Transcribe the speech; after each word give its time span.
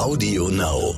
Audio 0.00 0.48
Now. 0.48 0.94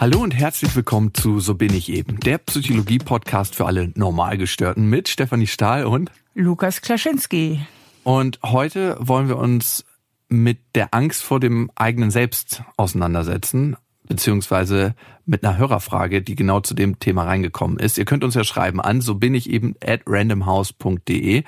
Hallo 0.00 0.20
und 0.20 0.32
herzlich 0.32 0.74
willkommen 0.74 1.14
zu 1.14 1.38
So 1.38 1.54
bin 1.54 1.72
ich 1.72 1.92
eben, 1.92 2.18
der 2.18 2.38
Psychologie-Podcast 2.38 3.54
für 3.54 3.66
alle 3.66 3.92
Normalgestörten 3.94 4.90
mit 4.90 5.08
Stefanie 5.08 5.46
Stahl 5.46 5.86
und 5.86 6.10
Lukas 6.34 6.80
Klaschinski. 6.80 7.60
Und 8.02 8.40
heute 8.42 8.96
wollen 8.98 9.28
wir 9.28 9.38
uns 9.38 9.84
mit 10.28 10.58
der 10.74 10.92
Angst 10.92 11.22
vor 11.22 11.38
dem 11.38 11.70
eigenen 11.76 12.10
Selbst 12.10 12.64
auseinandersetzen 12.76 13.76
beziehungsweise 14.06 14.94
mit 15.26 15.42
einer 15.42 15.56
Hörerfrage, 15.56 16.20
die 16.20 16.34
genau 16.34 16.60
zu 16.60 16.74
dem 16.74 16.98
Thema 16.98 17.24
reingekommen 17.24 17.78
ist. 17.78 17.96
Ihr 17.96 18.04
könnt 18.04 18.24
uns 18.24 18.34
ja 18.34 18.44
schreiben 18.44 18.80
an, 18.80 19.00
so 19.00 19.14
bin 19.14 19.34
ich 19.34 19.48
eben 19.48 19.74
at 19.82 20.02
randomhouse.de. 20.06 21.44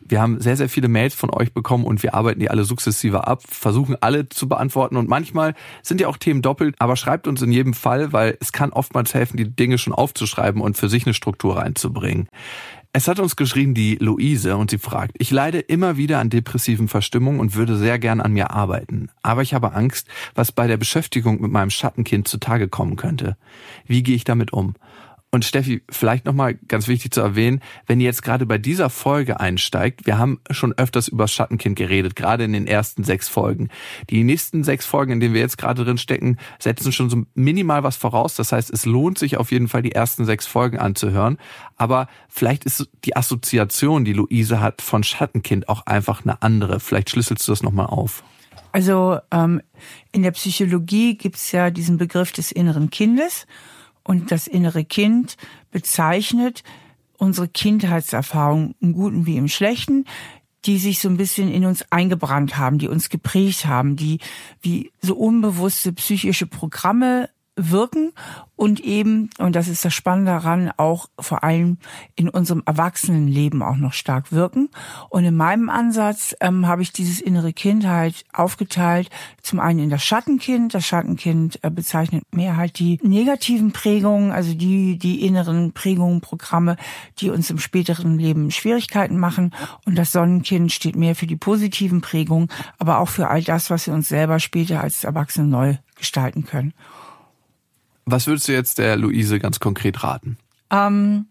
Wir 0.00 0.20
haben 0.20 0.40
sehr, 0.40 0.56
sehr 0.56 0.68
viele 0.68 0.86
Mails 0.86 1.14
von 1.14 1.30
euch 1.30 1.52
bekommen 1.52 1.84
und 1.84 2.02
wir 2.04 2.14
arbeiten 2.14 2.38
die 2.38 2.50
alle 2.50 2.64
sukzessive 2.64 3.26
ab, 3.26 3.42
versuchen 3.48 3.96
alle 4.00 4.28
zu 4.28 4.48
beantworten 4.48 4.96
und 4.96 5.08
manchmal 5.08 5.54
sind 5.82 6.00
ja 6.00 6.06
auch 6.06 6.16
Themen 6.16 6.42
doppelt, 6.42 6.76
aber 6.78 6.94
schreibt 6.94 7.26
uns 7.26 7.42
in 7.42 7.50
jedem 7.50 7.74
Fall, 7.74 8.12
weil 8.12 8.38
es 8.40 8.52
kann 8.52 8.72
oftmals 8.72 9.12
helfen, 9.12 9.36
die 9.36 9.50
Dinge 9.56 9.78
schon 9.78 9.92
aufzuschreiben 9.92 10.60
und 10.60 10.76
für 10.76 10.88
sich 10.88 11.06
eine 11.06 11.14
Struktur 11.14 11.56
reinzubringen. 11.56 12.28
Es 12.98 13.08
hat 13.08 13.20
uns 13.20 13.36
geschrieben 13.36 13.74
die 13.74 13.96
Luise 13.96 14.56
und 14.56 14.70
sie 14.70 14.78
fragt, 14.78 15.16
ich 15.18 15.30
leide 15.30 15.58
immer 15.58 15.98
wieder 15.98 16.18
an 16.18 16.30
depressiven 16.30 16.88
Verstimmungen 16.88 17.40
und 17.40 17.54
würde 17.54 17.76
sehr 17.76 17.98
gern 17.98 18.22
an 18.22 18.32
mir 18.32 18.52
arbeiten. 18.52 19.10
Aber 19.22 19.42
ich 19.42 19.52
habe 19.52 19.74
Angst, 19.74 20.08
was 20.34 20.50
bei 20.50 20.66
der 20.66 20.78
Beschäftigung 20.78 21.42
mit 21.42 21.50
meinem 21.50 21.68
Schattenkind 21.68 22.26
zutage 22.26 22.68
kommen 22.68 22.96
könnte. 22.96 23.36
Wie 23.86 24.02
gehe 24.02 24.16
ich 24.16 24.24
damit 24.24 24.54
um? 24.54 24.76
Und 25.32 25.44
Steffi, 25.44 25.82
vielleicht 25.90 26.24
nochmal 26.24 26.54
ganz 26.54 26.88
wichtig 26.88 27.12
zu 27.12 27.20
erwähnen, 27.20 27.60
wenn 27.86 28.00
ihr 28.00 28.06
jetzt 28.06 28.22
gerade 28.22 28.46
bei 28.46 28.58
dieser 28.58 28.88
Folge 28.88 29.40
einsteigt, 29.40 30.06
wir 30.06 30.18
haben 30.18 30.40
schon 30.50 30.72
öfters 30.72 31.08
über 31.08 31.28
Schattenkind 31.28 31.76
geredet, 31.76 32.16
gerade 32.16 32.44
in 32.44 32.52
den 32.52 32.66
ersten 32.66 33.02
sechs 33.04 33.28
Folgen. 33.28 33.68
Die 34.08 34.22
nächsten 34.22 34.64
sechs 34.64 34.86
Folgen, 34.86 35.12
in 35.12 35.20
denen 35.20 35.34
wir 35.34 35.40
jetzt 35.40 35.58
gerade 35.58 35.84
drin 35.84 35.98
stecken, 35.98 36.38
setzen 36.58 36.92
schon 36.92 37.10
so 37.10 37.24
minimal 37.34 37.82
was 37.82 37.96
voraus. 37.96 38.36
Das 38.36 38.52
heißt, 38.52 38.70
es 38.70 38.86
lohnt 38.86 39.18
sich 39.18 39.36
auf 39.36 39.50
jeden 39.50 39.68
Fall, 39.68 39.82
die 39.82 39.92
ersten 39.92 40.24
sechs 40.24 40.46
Folgen 40.46 40.78
anzuhören. 40.78 41.38
Aber 41.76 42.08
vielleicht 42.28 42.64
ist 42.64 42.88
die 43.04 43.16
Assoziation, 43.16 44.04
die 44.04 44.12
Luise 44.12 44.60
hat 44.60 44.80
von 44.80 45.02
Schattenkind 45.02 45.68
auch 45.68 45.84
einfach 45.86 46.22
eine 46.24 46.40
andere. 46.40 46.80
Vielleicht 46.80 47.10
schlüsselst 47.10 47.46
du 47.46 47.52
das 47.52 47.62
nochmal 47.62 47.86
auf. 47.86 48.22
Also 48.72 49.18
ähm, 49.30 49.60
in 50.12 50.22
der 50.22 50.32
Psychologie 50.32 51.16
gibt's 51.16 51.50
ja 51.52 51.70
diesen 51.70 51.96
Begriff 51.98 52.32
des 52.32 52.52
inneren 52.52 52.90
Kindes. 52.90 53.46
Und 54.06 54.30
das 54.30 54.46
innere 54.46 54.84
Kind 54.84 55.36
bezeichnet. 55.72 56.62
Unsere 57.18 57.48
Kindheitserfahrung 57.48 58.76
im 58.80 58.92
Guten 58.92 59.26
wie 59.26 59.36
im 59.36 59.48
Schlechten, 59.48 60.04
die 60.64 60.78
sich 60.78 61.00
so 61.00 61.08
ein 61.08 61.16
bisschen 61.16 61.50
in 61.50 61.64
uns 61.64 61.84
eingebrannt 61.90 62.56
haben, 62.56 62.78
die 62.78 62.88
uns 62.88 63.08
geprägt 63.08 63.66
haben, 63.66 63.96
die 63.96 64.18
wie 64.60 64.92
so 65.00 65.16
unbewusste 65.16 65.92
psychische 65.92 66.46
Programme 66.46 67.30
wirken 67.56 68.12
und 68.56 68.80
eben, 68.80 69.28
und 69.38 69.54
das 69.54 69.68
ist 69.68 69.84
das 69.84 69.92
Spannende 69.92 70.32
daran, 70.32 70.72
auch 70.78 71.08
vor 71.18 71.44
allem 71.44 71.76
in 72.14 72.30
unserem 72.30 72.62
Erwachsenenleben 72.64 73.62
auch 73.62 73.76
noch 73.76 73.92
stark 73.92 74.32
wirken. 74.32 74.70
Und 75.10 75.24
in 75.24 75.36
meinem 75.36 75.68
Ansatz 75.68 76.34
ähm, 76.40 76.66
habe 76.66 76.80
ich 76.80 76.90
dieses 76.90 77.20
innere 77.20 77.52
Kind 77.52 77.86
halt 77.86 78.24
aufgeteilt, 78.32 79.10
zum 79.42 79.60
einen 79.60 79.80
in 79.80 79.90
das 79.90 80.02
Schattenkind. 80.02 80.72
Das 80.72 80.86
Schattenkind 80.86 81.58
äh, 81.62 81.70
bezeichnet 81.70 82.24
mehr 82.34 82.56
halt 82.56 82.78
die 82.78 82.98
negativen 83.02 83.72
Prägungen, 83.72 84.32
also 84.32 84.54
die, 84.54 84.98
die 84.98 85.26
inneren 85.26 85.72
Prägungen, 85.72 86.22
Programme, 86.22 86.76
die 87.18 87.28
uns 87.28 87.50
im 87.50 87.58
späteren 87.58 88.18
Leben 88.18 88.50
Schwierigkeiten 88.50 89.18
machen. 89.18 89.54
Und 89.84 89.96
das 89.96 90.12
Sonnenkind 90.12 90.72
steht 90.72 90.96
mehr 90.96 91.14
für 91.14 91.26
die 91.26 91.36
positiven 91.36 92.00
Prägungen, 92.00 92.48
aber 92.78 93.00
auch 93.00 93.08
für 93.08 93.28
all 93.28 93.42
das, 93.42 93.68
was 93.68 93.86
wir 93.86 93.92
uns 93.92 94.08
selber 94.08 94.40
später 94.40 94.80
als 94.80 95.04
Erwachsene 95.04 95.46
neu 95.46 95.76
gestalten 95.94 96.44
können. 96.44 96.72
Was 98.06 98.28
würdest 98.28 98.46
du 98.46 98.52
jetzt 98.52 98.78
der 98.78 98.96
Luise 98.96 99.40
ganz 99.40 99.58
konkret 99.58 100.04
raten? 100.04 100.38
Ähm, 100.70 101.26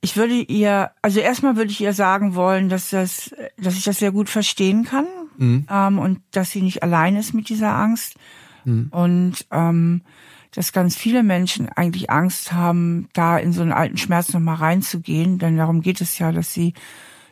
ich 0.00 0.16
würde 0.16 0.34
ihr, 0.34 0.92
also 1.02 1.20
erstmal 1.20 1.56
würde 1.56 1.72
ich 1.72 1.80
ihr 1.80 1.92
sagen 1.92 2.34
wollen, 2.36 2.68
dass 2.68 2.90
das, 2.90 3.34
dass 3.58 3.76
ich 3.76 3.84
das 3.84 3.98
sehr 3.98 4.12
gut 4.12 4.28
verstehen 4.28 4.84
kann 4.84 5.06
mhm. 5.36 5.66
ähm, 5.68 5.98
und 5.98 6.20
dass 6.30 6.50
sie 6.50 6.62
nicht 6.62 6.84
allein 6.84 7.16
ist 7.16 7.34
mit 7.34 7.48
dieser 7.48 7.74
Angst 7.74 8.14
mhm. 8.64 8.88
und 8.90 9.46
ähm, 9.50 10.02
dass 10.52 10.72
ganz 10.72 10.96
viele 10.96 11.22
Menschen 11.22 11.68
eigentlich 11.68 12.10
Angst 12.10 12.52
haben, 12.52 13.08
da 13.12 13.38
in 13.38 13.52
so 13.52 13.62
einen 13.62 13.72
alten 13.72 13.96
Schmerz 13.96 14.32
nochmal 14.32 14.56
reinzugehen, 14.56 15.38
denn 15.38 15.56
darum 15.56 15.80
geht 15.80 16.00
es 16.00 16.18
ja, 16.18 16.30
dass 16.30 16.52
sie 16.52 16.74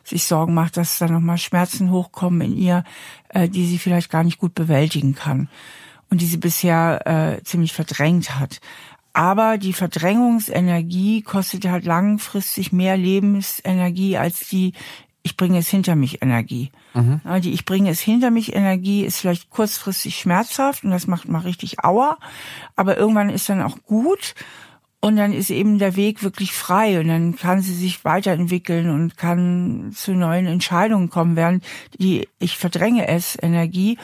sich 0.03 0.25
Sorgen 0.25 0.53
macht, 0.53 0.75
dass 0.75 0.97
da 0.97 1.07
nochmal 1.07 1.37
Schmerzen 1.37 1.91
hochkommen 1.91 2.41
in 2.41 2.57
ihr, 2.57 2.83
äh, 3.29 3.47
die 3.47 3.65
sie 3.65 3.77
vielleicht 3.77 4.09
gar 4.09 4.23
nicht 4.23 4.39
gut 4.39 4.55
bewältigen 4.55 5.15
kann 5.15 5.47
und 6.11 6.21
die 6.21 6.27
sie 6.27 6.37
bisher 6.37 7.39
äh, 7.39 7.43
ziemlich 7.43 7.73
verdrängt 7.73 8.39
hat. 8.39 8.59
Aber 9.13 9.57
die 9.57 9.73
Verdrängungsenergie 9.73 11.21
kostet 11.21 11.65
halt 11.65 11.85
langfristig 11.85 12.71
mehr 12.71 12.95
Lebensenergie 12.95 14.17
als 14.17 14.47
die 14.47 14.73
ich 15.23 15.37
bringe 15.37 15.59
es 15.59 15.69
hinter 15.69 15.95
mich 15.95 16.23
Energie. 16.23 16.71
Mhm. 16.95 17.21
Die 17.41 17.53
ich 17.53 17.65
bringe 17.65 17.91
es 17.91 17.99
hinter 17.99 18.31
mich 18.31 18.55
Energie 18.55 19.05
ist 19.05 19.19
vielleicht 19.19 19.49
kurzfristig 19.49 20.17
schmerzhaft 20.17 20.83
und 20.83 20.91
das 20.91 21.07
macht 21.07 21.29
mal 21.29 21.39
richtig 21.39 21.83
Aua, 21.83 22.17
aber 22.75 22.97
irgendwann 22.97 23.29
ist 23.29 23.47
dann 23.47 23.61
auch 23.61 23.77
gut 23.85 24.33
und 24.99 25.17
dann 25.17 25.31
ist 25.31 25.49
eben 25.49 25.77
der 25.77 25.95
Weg 25.95 26.23
wirklich 26.23 26.53
frei 26.53 26.99
und 26.99 27.07
dann 27.07 27.35
kann 27.35 27.61
sie 27.61 27.73
sich 27.73 28.03
weiterentwickeln 28.03 28.89
und 28.89 29.17
kann 29.17 29.91
zu 29.93 30.13
neuen 30.13 30.47
Entscheidungen 30.47 31.09
kommen, 31.09 31.35
während 31.35 31.63
die 31.99 32.27
ich 32.39 32.57
verdränge 32.57 33.07
es 33.07 33.37
Energie 33.41 33.97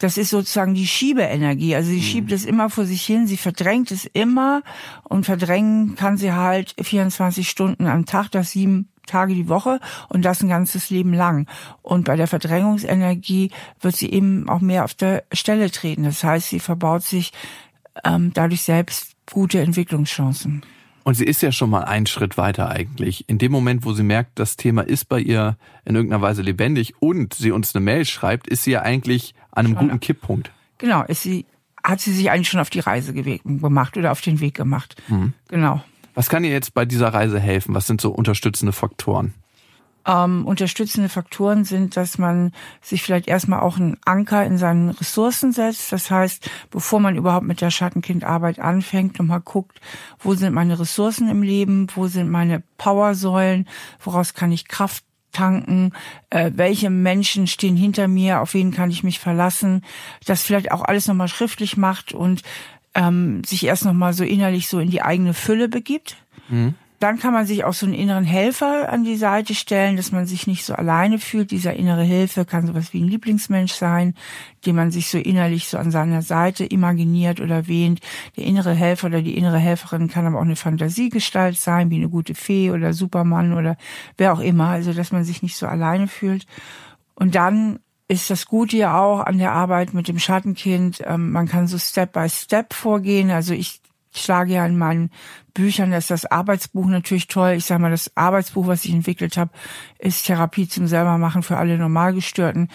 das 0.00 0.16
ist 0.16 0.30
sozusagen 0.30 0.74
die 0.74 0.86
Schiebeenergie. 0.86 1.76
Also 1.76 1.90
sie 1.90 1.98
mhm. 1.98 2.02
schiebt 2.02 2.32
es 2.32 2.44
immer 2.44 2.70
vor 2.70 2.86
sich 2.86 3.02
hin, 3.04 3.26
sie 3.26 3.36
verdrängt 3.36 3.90
es 3.90 4.06
immer 4.06 4.62
und 5.04 5.26
verdrängen 5.26 5.94
kann 5.94 6.16
sie 6.16 6.32
halt 6.32 6.74
24 6.80 7.48
Stunden 7.48 7.86
am 7.86 8.06
Tag, 8.06 8.30
das 8.30 8.52
sieben 8.52 8.88
Tage 9.06 9.34
die 9.34 9.48
Woche 9.48 9.78
und 10.08 10.24
das 10.24 10.42
ein 10.42 10.48
ganzes 10.48 10.88
Leben 10.88 11.12
lang. 11.12 11.46
Und 11.82 12.04
bei 12.04 12.16
der 12.16 12.28
Verdrängungsenergie 12.28 13.50
wird 13.80 13.94
sie 13.94 14.10
eben 14.10 14.48
auch 14.48 14.60
mehr 14.60 14.84
auf 14.84 14.94
der 14.94 15.24
Stelle 15.32 15.70
treten. 15.70 16.04
Das 16.04 16.24
heißt, 16.24 16.48
sie 16.48 16.60
verbaut 16.60 17.02
sich 17.02 17.32
ähm, 18.02 18.32
dadurch 18.32 18.62
selbst 18.62 19.16
gute 19.30 19.60
Entwicklungschancen. 19.60 20.62
Und 21.04 21.14
sie 21.14 21.24
ist 21.24 21.42
ja 21.42 21.50
schon 21.50 21.70
mal 21.70 21.84
einen 21.84 22.06
Schritt 22.06 22.36
weiter 22.36 22.68
eigentlich. 22.68 23.28
In 23.28 23.38
dem 23.38 23.52
Moment, 23.52 23.84
wo 23.84 23.92
sie 23.92 24.02
merkt, 24.02 24.38
das 24.38 24.56
Thema 24.56 24.82
ist 24.82 25.08
bei 25.08 25.18
ihr 25.18 25.56
in 25.84 25.94
irgendeiner 25.94 26.22
Weise 26.22 26.42
lebendig 26.42 26.94
und 27.00 27.34
sie 27.34 27.50
uns 27.50 27.74
eine 27.74 27.84
Mail 27.84 28.04
schreibt, 28.04 28.46
ist 28.48 28.64
sie 28.64 28.72
ja 28.72 28.82
eigentlich 28.82 29.34
an 29.50 29.66
einem 29.66 29.76
schon 29.76 29.88
guten 29.88 30.00
Kipppunkt. 30.00 30.50
Genau, 30.78 31.02
ist 31.04 31.22
sie, 31.22 31.46
hat 31.82 32.00
sie 32.00 32.12
sich 32.12 32.30
eigentlich 32.30 32.48
schon 32.48 32.60
auf 32.60 32.70
die 32.70 32.80
Reise 32.80 33.12
gemacht 33.12 33.96
oder 33.96 34.12
auf 34.12 34.20
den 34.20 34.40
Weg 34.40 34.54
gemacht. 34.54 35.00
Mhm. 35.08 35.32
Genau. 35.48 35.82
Was 36.14 36.28
kann 36.28 36.44
ihr 36.44 36.50
jetzt 36.50 36.74
bei 36.74 36.84
dieser 36.84 37.08
Reise 37.08 37.40
helfen? 37.40 37.74
Was 37.74 37.86
sind 37.86 38.00
so 38.00 38.10
unterstützende 38.10 38.72
Faktoren? 38.72 39.34
Ähm, 40.06 40.46
unterstützende 40.46 41.08
Faktoren 41.08 41.64
sind, 41.64 41.96
dass 41.96 42.16
man 42.16 42.52
sich 42.80 43.02
vielleicht 43.02 43.28
erstmal 43.28 43.60
auch 43.60 43.76
einen 43.76 43.98
Anker 44.04 44.44
in 44.44 44.56
seinen 44.56 44.90
Ressourcen 44.90 45.52
setzt. 45.52 45.92
Das 45.92 46.10
heißt, 46.10 46.50
bevor 46.70 47.00
man 47.00 47.16
überhaupt 47.16 47.46
mit 47.46 47.60
der 47.60 47.70
Schattenkindarbeit 47.70 48.58
anfängt 48.58 49.20
und 49.20 49.26
mal 49.26 49.40
guckt, 49.40 49.80
wo 50.18 50.34
sind 50.34 50.54
meine 50.54 50.78
Ressourcen 50.78 51.28
im 51.28 51.42
Leben, 51.42 51.86
wo 51.94 52.06
sind 52.06 52.30
meine 52.30 52.62
Powersäulen, 52.78 53.68
woraus 54.02 54.34
kann 54.34 54.52
ich 54.52 54.68
Kraft 54.68 55.04
tanken, 55.32 55.92
äh, 56.30 56.50
welche 56.54 56.90
Menschen 56.90 57.46
stehen 57.46 57.76
hinter 57.76 58.08
mir, 58.08 58.40
auf 58.40 58.54
wen 58.54 58.72
kann 58.72 58.90
ich 58.90 59.04
mich 59.04 59.18
verlassen, 59.18 59.84
das 60.26 60.42
vielleicht 60.42 60.72
auch 60.72 60.82
alles 60.82 61.06
nochmal 61.06 61.28
schriftlich 61.28 61.76
macht 61.76 62.12
und 62.12 62.42
ähm, 62.94 63.44
sich 63.44 63.64
erst 63.64 63.84
nochmal 63.84 64.12
so 64.12 64.24
innerlich 64.24 64.68
so 64.68 64.80
in 64.80 64.90
die 64.90 65.02
eigene 65.02 65.34
Fülle 65.34 65.68
begibt. 65.68 66.16
Mhm. 66.48 66.74
Dann 67.00 67.18
kann 67.18 67.32
man 67.32 67.46
sich 67.46 67.64
auch 67.64 67.72
so 67.72 67.86
einen 67.86 67.94
inneren 67.94 68.24
Helfer 68.24 68.92
an 68.92 69.04
die 69.04 69.16
Seite 69.16 69.54
stellen, 69.54 69.96
dass 69.96 70.12
man 70.12 70.26
sich 70.26 70.46
nicht 70.46 70.66
so 70.66 70.74
alleine 70.74 71.18
fühlt. 71.18 71.50
Dieser 71.50 71.72
innere 71.72 72.04
Hilfe 72.04 72.44
kann 72.44 72.66
sowas 72.66 72.92
wie 72.92 73.00
ein 73.00 73.08
Lieblingsmensch 73.08 73.72
sein, 73.72 74.14
den 74.66 74.76
man 74.76 74.90
sich 74.90 75.08
so 75.08 75.16
innerlich 75.16 75.68
so 75.68 75.78
an 75.78 75.90
seiner 75.90 76.20
Seite 76.20 76.66
imaginiert 76.66 77.40
oder 77.40 77.66
wähnt. 77.66 78.00
Der 78.36 78.44
innere 78.44 78.74
Helfer 78.74 79.06
oder 79.06 79.22
die 79.22 79.38
innere 79.38 79.58
Helferin 79.58 80.08
kann 80.08 80.26
aber 80.26 80.36
auch 80.36 80.42
eine 80.42 80.56
Fantasiegestalt 80.56 81.58
sein, 81.58 81.88
wie 81.88 81.96
eine 81.96 82.10
gute 82.10 82.34
Fee 82.34 82.70
oder 82.70 82.92
Supermann 82.92 83.54
oder 83.54 83.78
wer 84.18 84.34
auch 84.34 84.40
immer. 84.40 84.68
Also, 84.68 84.92
dass 84.92 85.10
man 85.10 85.24
sich 85.24 85.42
nicht 85.42 85.56
so 85.56 85.66
alleine 85.66 86.06
fühlt. 86.06 86.46
Und 87.14 87.34
dann 87.34 87.78
ist 88.08 88.28
das 88.28 88.44
Gute 88.44 88.76
ja 88.76 89.00
auch 89.00 89.20
an 89.20 89.38
der 89.38 89.52
Arbeit 89.52 89.94
mit 89.94 90.06
dem 90.06 90.18
Schattenkind. 90.18 91.00
Ähm, 91.06 91.30
man 91.30 91.48
kann 91.48 91.66
so 91.66 91.78
Step 91.78 92.12
by 92.12 92.28
Step 92.28 92.74
vorgehen. 92.74 93.30
Also 93.30 93.54
ich 93.54 93.80
ich 94.12 94.22
schlage 94.22 94.54
ja 94.54 94.66
in 94.66 94.76
meinen 94.76 95.10
Büchern, 95.54 95.90
das 95.90 96.04
ist 96.04 96.10
das 96.10 96.26
Arbeitsbuch 96.26 96.86
natürlich 96.86 97.28
toll. 97.28 97.52
Ich 97.52 97.64
sage 97.64 97.82
mal, 97.82 97.90
das 97.90 98.16
Arbeitsbuch, 98.16 98.66
was 98.66 98.84
ich 98.84 98.92
entwickelt 98.92 99.36
habe, 99.36 99.50
ist 99.98 100.26
Therapie 100.26 100.68
zum 100.68 100.86
Selbermachen 100.86 101.42
für 101.42 101.56
alle 101.56 101.78
Normalgestörten. 101.78 102.68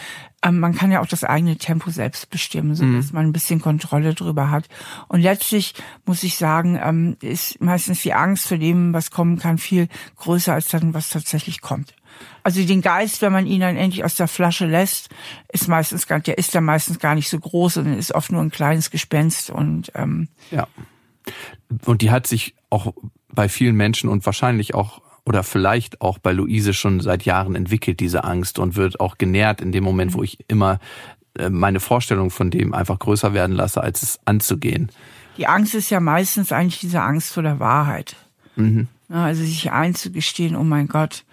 ähm, 0.43 0.59
man 0.59 0.75
kann 0.75 0.91
ja 0.91 1.01
auch 1.01 1.07
das 1.07 1.23
eigene 1.23 1.57
Tempo 1.57 1.89
selbst 1.89 2.29
bestimmen, 2.29 2.75
so 2.75 2.83
dass 2.91 3.11
mhm. 3.11 3.15
man 3.15 3.25
ein 3.27 3.33
bisschen 3.33 3.61
Kontrolle 3.61 4.13
drüber 4.13 4.49
hat. 4.49 4.67
Und 5.07 5.21
letztlich 5.21 5.73
muss 6.05 6.23
ich 6.23 6.37
sagen, 6.37 6.79
ähm, 6.81 7.17
ist 7.21 7.61
meistens 7.61 8.01
die 8.01 8.13
Angst 8.13 8.47
vor 8.47 8.57
dem, 8.57 8.93
was 8.93 9.11
kommen 9.11 9.37
kann, 9.39 9.57
viel 9.57 9.87
größer 10.17 10.53
als 10.53 10.67
dann, 10.67 10.93
was 10.93 11.09
tatsächlich 11.09 11.61
kommt. 11.61 11.93
Also 12.43 12.63
den 12.63 12.81
Geist, 12.81 13.21
wenn 13.21 13.33
man 13.33 13.47
ihn 13.47 13.61
dann 13.61 13.75
endlich 13.75 14.05
aus 14.05 14.15
der 14.15 14.27
Flasche 14.27 14.67
lässt, 14.67 15.09
ist 15.51 15.67
meistens 15.67 16.07
gar, 16.07 16.19
der 16.19 16.37
ist 16.37 16.53
dann 16.55 16.63
meistens 16.63 16.99
gar 16.99 17.15
nicht 17.15 17.29
so 17.29 17.39
groß 17.39 17.77
und 17.77 17.97
ist 17.97 18.13
oft 18.13 18.31
nur 18.31 18.41
ein 18.41 18.51
kleines 18.51 18.91
Gespenst 18.91 19.49
und 19.49 19.91
ähm, 19.95 20.29
ja. 20.51 20.67
Und 21.86 22.01
die 22.01 22.12
hat 22.12 22.27
sich 22.27 22.56
auch 22.69 22.94
bei 23.30 23.50
vielen 23.50 23.75
Menschen 23.75 24.10
und 24.10 24.25
wahrscheinlich 24.25 24.74
auch 24.74 25.01
oder 25.25 25.44
vielleicht 25.44 26.01
auch 26.01 26.19
bei 26.19 26.31
Luise 26.31 26.74
schon 26.74 27.00
seit 27.00 27.25
Jahren 27.25 27.56
entwickelt, 27.56 28.00
diese 28.00 28.24
Angst 28.24 28.60
und 28.60 28.75
wird 28.75 29.00
auch 29.00 29.18
genährt 29.18 29.60
in 29.60 29.72
dem 29.72 29.83
Moment, 29.83 30.13
wo 30.13 30.22
ich 30.22 30.38
immer 30.48 30.80
äh, 31.38 31.50
meine 31.50 31.80
Vorstellung 31.80 32.30
von 32.30 32.51
dem 32.51 32.74
einfach 32.74 33.00
größer 33.00 33.33
werden 33.33 33.56
lasse, 33.56 33.81
als 33.81 34.04
es 34.04 34.19
anzugehen. 34.25 34.92
Die 35.38 35.48
Angst 35.48 35.74
ist 35.74 35.89
ja 35.89 36.00
meistens 36.00 36.51
eigentlich 36.51 36.80
diese 36.80 37.01
Angst 37.01 37.33
vor 37.33 37.44
der 37.44 37.60
Wahrheit. 37.60 38.16
Mhm. 38.56 38.88
Also 39.10 39.44
sich 39.44 39.71
einzugestehen, 39.71 40.56
oh 40.56 40.63
mein 40.63 40.88
Gott, 40.88 41.25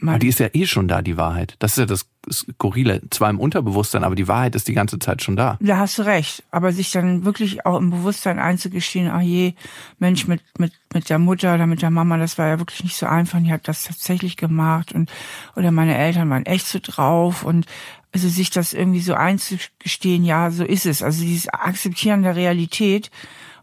man 0.00 0.20
die 0.20 0.28
ist 0.28 0.40
ja 0.40 0.48
eh 0.52 0.66
schon 0.66 0.88
da, 0.88 1.02
die 1.02 1.16
Wahrheit. 1.16 1.56
Das 1.58 1.72
ist 1.72 1.78
ja 1.78 1.86
das 1.86 2.06
Skurrile. 2.30 3.02
Zwar 3.10 3.30
im 3.30 3.40
Unterbewusstsein, 3.40 4.04
aber 4.04 4.14
die 4.14 4.28
Wahrheit 4.28 4.54
ist 4.54 4.68
die 4.68 4.74
ganze 4.74 4.98
Zeit 4.98 5.22
schon 5.22 5.36
da. 5.36 5.58
Da 5.60 5.78
hast 5.78 5.98
du 5.98 6.02
recht. 6.02 6.44
Aber 6.50 6.72
sich 6.72 6.90
dann 6.92 7.24
wirklich 7.24 7.66
auch 7.66 7.78
im 7.78 7.90
Bewusstsein 7.90 8.38
einzugestehen, 8.38 9.10
ach 9.10 9.20
je, 9.20 9.54
Mensch, 9.98 10.26
mit, 10.26 10.42
mit, 10.58 10.72
mit 10.92 11.10
der 11.10 11.18
Mutter 11.18 11.54
oder 11.54 11.66
mit 11.66 11.82
der 11.82 11.90
Mama, 11.90 12.16
das 12.18 12.38
war 12.38 12.48
ja 12.48 12.58
wirklich 12.58 12.84
nicht 12.84 12.96
so 12.96 13.06
einfach. 13.06 13.38
Die 13.40 13.52
hat 13.52 13.68
das 13.68 13.84
tatsächlich 13.84 14.36
gemacht 14.36 14.92
und, 14.92 15.10
oder 15.56 15.70
meine 15.70 15.96
Eltern 15.96 16.30
waren 16.30 16.46
echt 16.46 16.66
so 16.66 16.78
drauf 16.82 17.44
und, 17.44 17.66
also 18.14 18.28
sich 18.28 18.50
das 18.50 18.72
irgendwie 18.72 19.00
so 19.00 19.14
einzugestehen, 19.14 20.24
ja, 20.24 20.52
so 20.52 20.64
ist 20.64 20.86
es. 20.86 21.02
Also 21.02 21.24
dieses 21.24 21.48
Akzeptieren 21.48 22.22
der 22.22 22.36
Realität. 22.36 23.10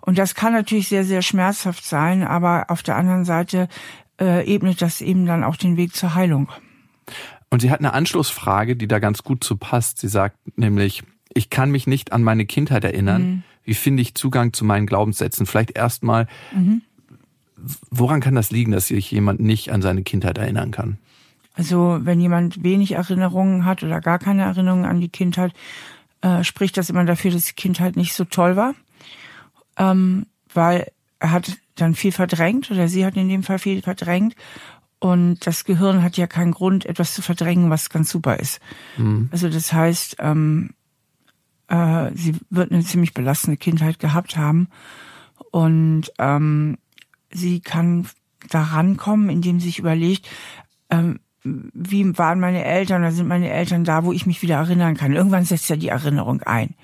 Und 0.02 0.18
das 0.18 0.36
kann 0.36 0.52
natürlich 0.52 0.90
sehr, 0.90 1.06
sehr 1.06 1.22
schmerzhaft 1.22 1.86
sein, 1.86 2.24
aber 2.24 2.66
auf 2.68 2.84
der 2.84 2.98
anderen 2.98 3.24
Seite 3.24 3.70
äh, 4.20 4.46
ebnet 4.54 4.82
das 4.82 5.00
eben 5.00 5.26
dann 5.26 5.44
auch 5.44 5.56
den 5.56 5.78
Weg 5.78 5.96
zur 5.96 6.16
Heilung. 6.16 6.50
Und 7.52 7.62
sie 7.62 7.70
hat 7.70 7.80
eine 7.80 7.94
Anschlussfrage, 7.94 8.76
die 8.76 8.88
da 8.88 9.00
ganz 9.00 9.24
gut 9.24 9.44
zu 9.44 9.58
passt. 9.58 10.00
Sie 10.00 10.08
sagt 10.08 10.38
nämlich, 10.58 11.04
ich 11.34 11.50
kann 11.50 11.70
mich 11.70 11.86
nicht 11.86 12.14
an 12.14 12.24
meine 12.24 12.46
Kindheit 12.46 12.84
erinnern. 12.84 13.22
Mhm. 13.22 13.44
Wie 13.64 13.74
finde 13.74 14.02
ich 14.02 14.16
Zugang 14.16 14.54
zu 14.54 14.66
meinen 14.66 14.88
Glaubenssätzen? 14.88 15.46
Vielleicht 15.46 15.72
erstmal, 15.72 16.28
mhm. 16.56 16.82
woran 17.92 18.22
kann 18.22 18.36
das 18.36 18.52
liegen, 18.52 18.72
dass 18.72 18.88
sich 18.88 19.12
jemand 19.12 19.42
nicht 19.42 19.72
an 19.72 19.82
seine 19.82 20.02
Kindheit 20.02 20.38
erinnern 20.38 20.72
kann? 20.72 20.98
Also 21.54 22.00
wenn 22.02 22.22
jemand 22.22 22.64
wenig 22.64 22.94
Erinnerungen 22.94 23.66
hat 23.66 23.84
oder 23.84 24.00
gar 24.00 24.18
keine 24.18 24.44
Erinnerungen 24.44 24.86
an 24.86 25.02
die 25.02 25.10
Kindheit, 25.10 25.54
äh, 26.22 26.44
spricht 26.44 26.78
das 26.78 26.90
immer 26.90 27.04
dafür, 27.04 27.32
dass 27.32 27.46
die 27.46 27.54
Kindheit 27.54 27.98
nicht 27.98 28.14
so 28.14 28.24
toll 28.24 28.56
war, 28.56 28.74
ähm, 29.78 30.26
weil 30.54 30.90
er 31.20 31.32
hat 31.32 31.58
dann 31.76 31.96
viel 31.96 32.12
verdrängt 32.12 32.72
oder 32.72 32.88
sie 32.88 33.06
hat 33.06 33.18
in 33.18 33.28
dem 33.28 33.44
Fall 33.44 33.60
viel 33.60 33.82
verdrängt. 33.82 34.36
Und 35.02 35.48
das 35.48 35.66
Gehirn 35.66 36.04
hat 36.04 36.16
ja 36.18 36.28
keinen 36.28 36.52
Grund, 36.52 36.86
etwas 36.86 37.16
zu 37.16 37.24
verdrängen, 37.24 37.72
was 37.72 37.90
ganz 37.90 38.12
super 38.12 38.40
ist. 38.40 38.62
Mhm. 38.98 39.30
Also 39.32 39.50
das 39.50 39.74
heißt, 39.74 40.18
ähm, 40.20 40.76
äh, 41.70 42.12
sie 42.14 42.36
wird 42.52 42.72
eine 42.72 42.84
ziemlich 42.84 43.16
belastende 43.16 43.58
Kindheit 43.58 43.98
gehabt 43.98 44.38
haben. 44.38 44.70
Und 45.50 46.12
ähm, 46.20 46.78
sie 47.32 47.62
kann 47.62 48.08
da 48.50 48.62
rankommen, 48.62 49.32
indem 49.32 49.60
sie 49.60 49.68
sich 49.68 49.80
überlegt, 49.80 50.30
ähm, 50.92 51.20
wie 51.44 52.16
waren 52.20 52.40
meine 52.40 52.64
Eltern 52.64 53.02
oder 53.02 53.12
sind 53.12 53.28
meine 53.28 53.50
Eltern 53.50 53.84
da, 53.84 54.04
wo 54.04 54.14
ich 54.14 54.28
mich 54.28 54.44
wieder 54.44 54.58
erinnern 54.58 54.96
kann. 54.96 55.14
Irgendwann 55.14 55.46
setzt 55.46 55.68
ja 55.68 55.78
die 55.78 55.88
Erinnerung 55.88 56.44
ein. 56.44 56.76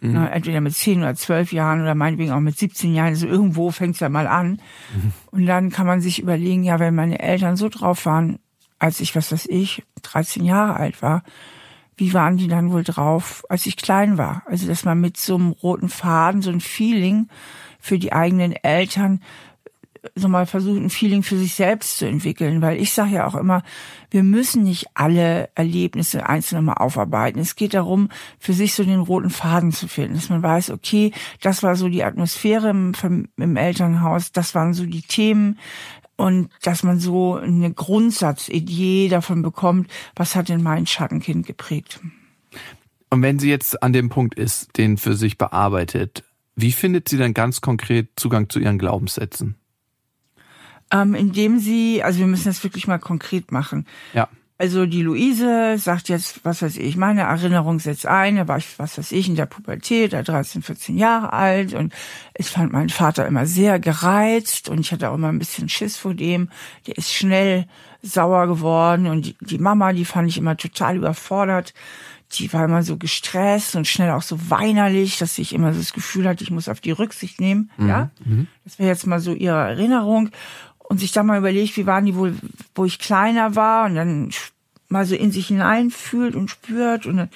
Mhm. 0.00 0.12
Na, 0.12 0.28
entweder 0.28 0.60
mit 0.60 0.74
zehn 0.74 1.00
oder 1.00 1.14
zwölf 1.14 1.52
Jahren 1.52 1.82
oder 1.82 1.94
meinetwegen 1.94 2.32
auch 2.32 2.40
mit 2.40 2.58
17 2.58 2.94
Jahren. 2.94 3.08
Also 3.08 3.26
irgendwo 3.26 3.70
fängt 3.70 3.94
es 3.94 4.00
ja 4.00 4.08
mal 4.08 4.26
an. 4.26 4.60
Mhm. 4.94 5.12
Und 5.30 5.46
dann 5.46 5.70
kann 5.70 5.86
man 5.86 6.00
sich 6.00 6.20
überlegen, 6.20 6.64
ja, 6.64 6.78
wenn 6.78 6.94
meine 6.94 7.20
Eltern 7.20 7.56
so 7.56 7.68
drauf 7.68 8.06
waren, 8.06 8.38
als 8.78 9.00
ich, 9.00 9.14
was 9.14 9.30
weiß 9.30 9.46
ich, 9.46 9.84
13 10.02 10.44
Jahre 10.44 10.76
alt 10.76 11.02
war, 11.02 11.22
wie 11.96 12.14
waren 12.14 12.38
die 12.38 12.48
dann 12.48 12.72
wohl 12.72 12.82
drauf, 12.82 13.44
als 13.50 13.66
ich 13.66 13.76
klein 13.76 14.16
war? 14.16 14.42
Also, 14.46 14.66
dass 14.66 14.86
man 14.86 15.00
mit 15.00 15.18
so 15.18 15.34
einem 15.34 15.50
roten 15.50 15.90
Faden, 15.90 16.40
so 16.40 16.50
ein 16.50 16.62
Feeling 16.62 17.28
für 17.78 17.98
die 17.98 18.14
eigenen 18.14 18.52
Eltern 18.52 19.20
so 20.14 20.28
mal 20.28 20.46
versucht, 20.46 20.80
ein 20.80 20.90
Feeling 20.90 21.22
für 21.22 21.36
sich 21.36 21.54
selbst 21.54 21.98
zu 21.98 22.06
entwickeln, 22.06 22.62
weil 22.62 22.80
ich 22.80 22.92
sage 22.92 23.16
ja 23.16 23.26
auch 23.26 23.34
immer, 23.34 23.62
wir 24.10 24.22
müssen 24.22 24.62
nicht 24.62 24.86
alle 24.94 25.50
Erlebnisse 25.54 26.28
einzeln 26.28 26.64
mal 26.64 26.74
aufarbeiten. 26.74 27.40
Es 27.40 27.56
geht 27.56 27.74
darum, 27.74 28.08
für 28.38 28.52
sich 28.52 28.74
so 28.74 28.84
den 28.84 29.00
roten 29.00 29.30
Faden 29.30 29.72
zu 29.72 29.88
finden, 29.88 30.14
dass 30.14 30.30
man 30.30 30.42
weiß, 30.42 30.70
okay, 30.70 31.12
das 31.40 31.62
war 31.62 31.76
so 31.76 31.88
die 31.88 32.04
Atmosphäre 32.04 32.70
im, 32.70 32.92
im 33.36 33.56
Elternhaus, 33.56 34.32
das 34.32 34.54
waren 34.54 34.74
so 34.74 34.86
die 34.86 35.02
Themen, 35.02 35.58
und 36.20 36.50
dass 36.60 36.82
man 36.82 37.00
so 37.00 37.36
eine 37.36 37.72
Grundsatzidee 37.72 39.08
davon 39.08 39.40
bekommt, 39.40 39.90
was 40.14 40.36
hat 40.36 40.50
denn 40.50 40.62
mein 40.62 40.86
Schattenkind 40.86 41.46
geprägt. 41.46 41.98
Und 43.08 43.22
wenn 43.22 43.38
sie 43.38 43.48
jetzt 43.48 43.82
an 43.82 43.94
dem 43.94 44.10
Punkt 44.10 44.38
ist, 44.38 44.76
den 44.76 44.98
für 44.98 45.16
sich 45.16 45.38
bearbeitet, 45.38 46.22
wie 46.56 46.72
findet 46.72 47.08
sie 47.08 47.16
dann 47.16 47.32
ganz 47.32 47.62
konkret 47.62 48.10
Zugang 48.16 48.50
zu 48.50 48.60
ihren 48.60 48.78
Glaubenssätzen? 48.78 49.56
Ähm, 50.92 51.14
indem 51.14 51.58
sie, 51.58 52.02
also 52.02 52.18
wir 52.18 52.26
müssen 52.26 52.46
das 52.46 52.62
wirklich 52.64 52.86
mal 52.86 52.98
konkret 52.98 53.52
machen. 53.52 53.86
Ja. 54.12 54.28
Also 54.60 54.84
die 54.84 55.00
Luise 55.00 55.78
sagt 55.78 56.10
jetzt, 56.10 56.44
was 56.44 56.60
weiß 56.60 56.76
ich, 56.76 56.98
meine 56.98 57.22
Erinnerung 57.22 57.78
setzt 57.78 58.04
ein, 58.04 58.36
da 58.36 58.46
war 58.46 58.58
ich, 58.58 58.78
was 58.78 58.98
weiß 58.98 59.10
ich, 59.12 59.26
in 59.26 59.34
der 59.34 59.46
Pubertät, 59.46 60.12
da 60.12 60.22
13, 60.22 60.60
14 60.60 60.98
Jahre 60.98 61.32
alt 61.32 61.72
und 61.72 61.94
ich 62.36 62.48
fand 62.48 62.70
meinen 62.70 62.90
Vater 62.90 63.26
immer 63.26 63.46
sehr 63.46 63.80
gereizt 63.80 64.68
und 64.68 64.80
ich 64.80 64.92
hatte 64.92 65.08
auch 65.08 65.14
immer 65.14 65.30
ein 65.30 65.38
bisschen 65.38 65.70
Schiss 65.70 65.96
vor 65.96 66.12
dem. 66.12 66.50
Der 66.86 66.98
ist 66.98 67.10
schnell 67.10 67.64
sauer 68.02 68.48
geworden 68.48 69.06
und 69.06 69.24
die, 69.24 69.36
die 69.40 69.58
Mama, 69.58 69.94
die 69.94 70.04
fand 70.04 70.28
ich 70.28 70.36
immer 70.36 70.58
total 70.58 70.96
überfordert. 70.96 71.72
Die 72.32 72.52
war 72.52 72.66
immer 72.66 72.82
so 72.82 72.98
gestresst 72.98 73.76
und 73.76 73.88
schnell 73.88 74.10
auch 74.10 74.22
so 74.22 74.50
weinerlich, 74.50 75.16
dass 75.16 75.38
ich 75.38 75.54
immer 75.54 75.72
so 75.72 75.80
das 75.80 75.94
Gefühl 75.94 76.28
hatte, 76.28 76.44
ich 76.44 76.50
muss 76.50 76.68
auf 76.68 76.80
die 76.80 76.92
Rücksicht 76.92 77.40
nehmen. 77.40 77.70
Mhm. 77.78 77.88
Ja, 77.88 78.10
mhm. 78.22 78.46
das 78.64 78.78
wäre 78.78 78.90
jetzt 78.90 79.06
mal 79.06 79.20
so 79.20 79.32
ihre 79.32 79.56
Erinnerung 79.56 80.28
und 80.90 80.98
sich 80.98 81.12
da 81.12 81.22
mal 81.22 81.38
überlegt, 81.38 81.76
wie 81.76 81.86
waren 81.86 82.04
die 82.04 82.16
wohl, 82.16 82.34
wo 82.74 82.84
ich 82.84 82.98
kleiner 82.98 83.54
war 83.54 83.86
und 83.86 83.94
dann 83.94 84.30
mal 84.88 85.06
so 85.06 85.14
in 85.14 85.30
sich 85.30 85.46
hineinfühlt 85.46 86.34
und 86.34 86.50
spürt 86.50 87.06
und 87.06 87.16
dann 87.16 87.30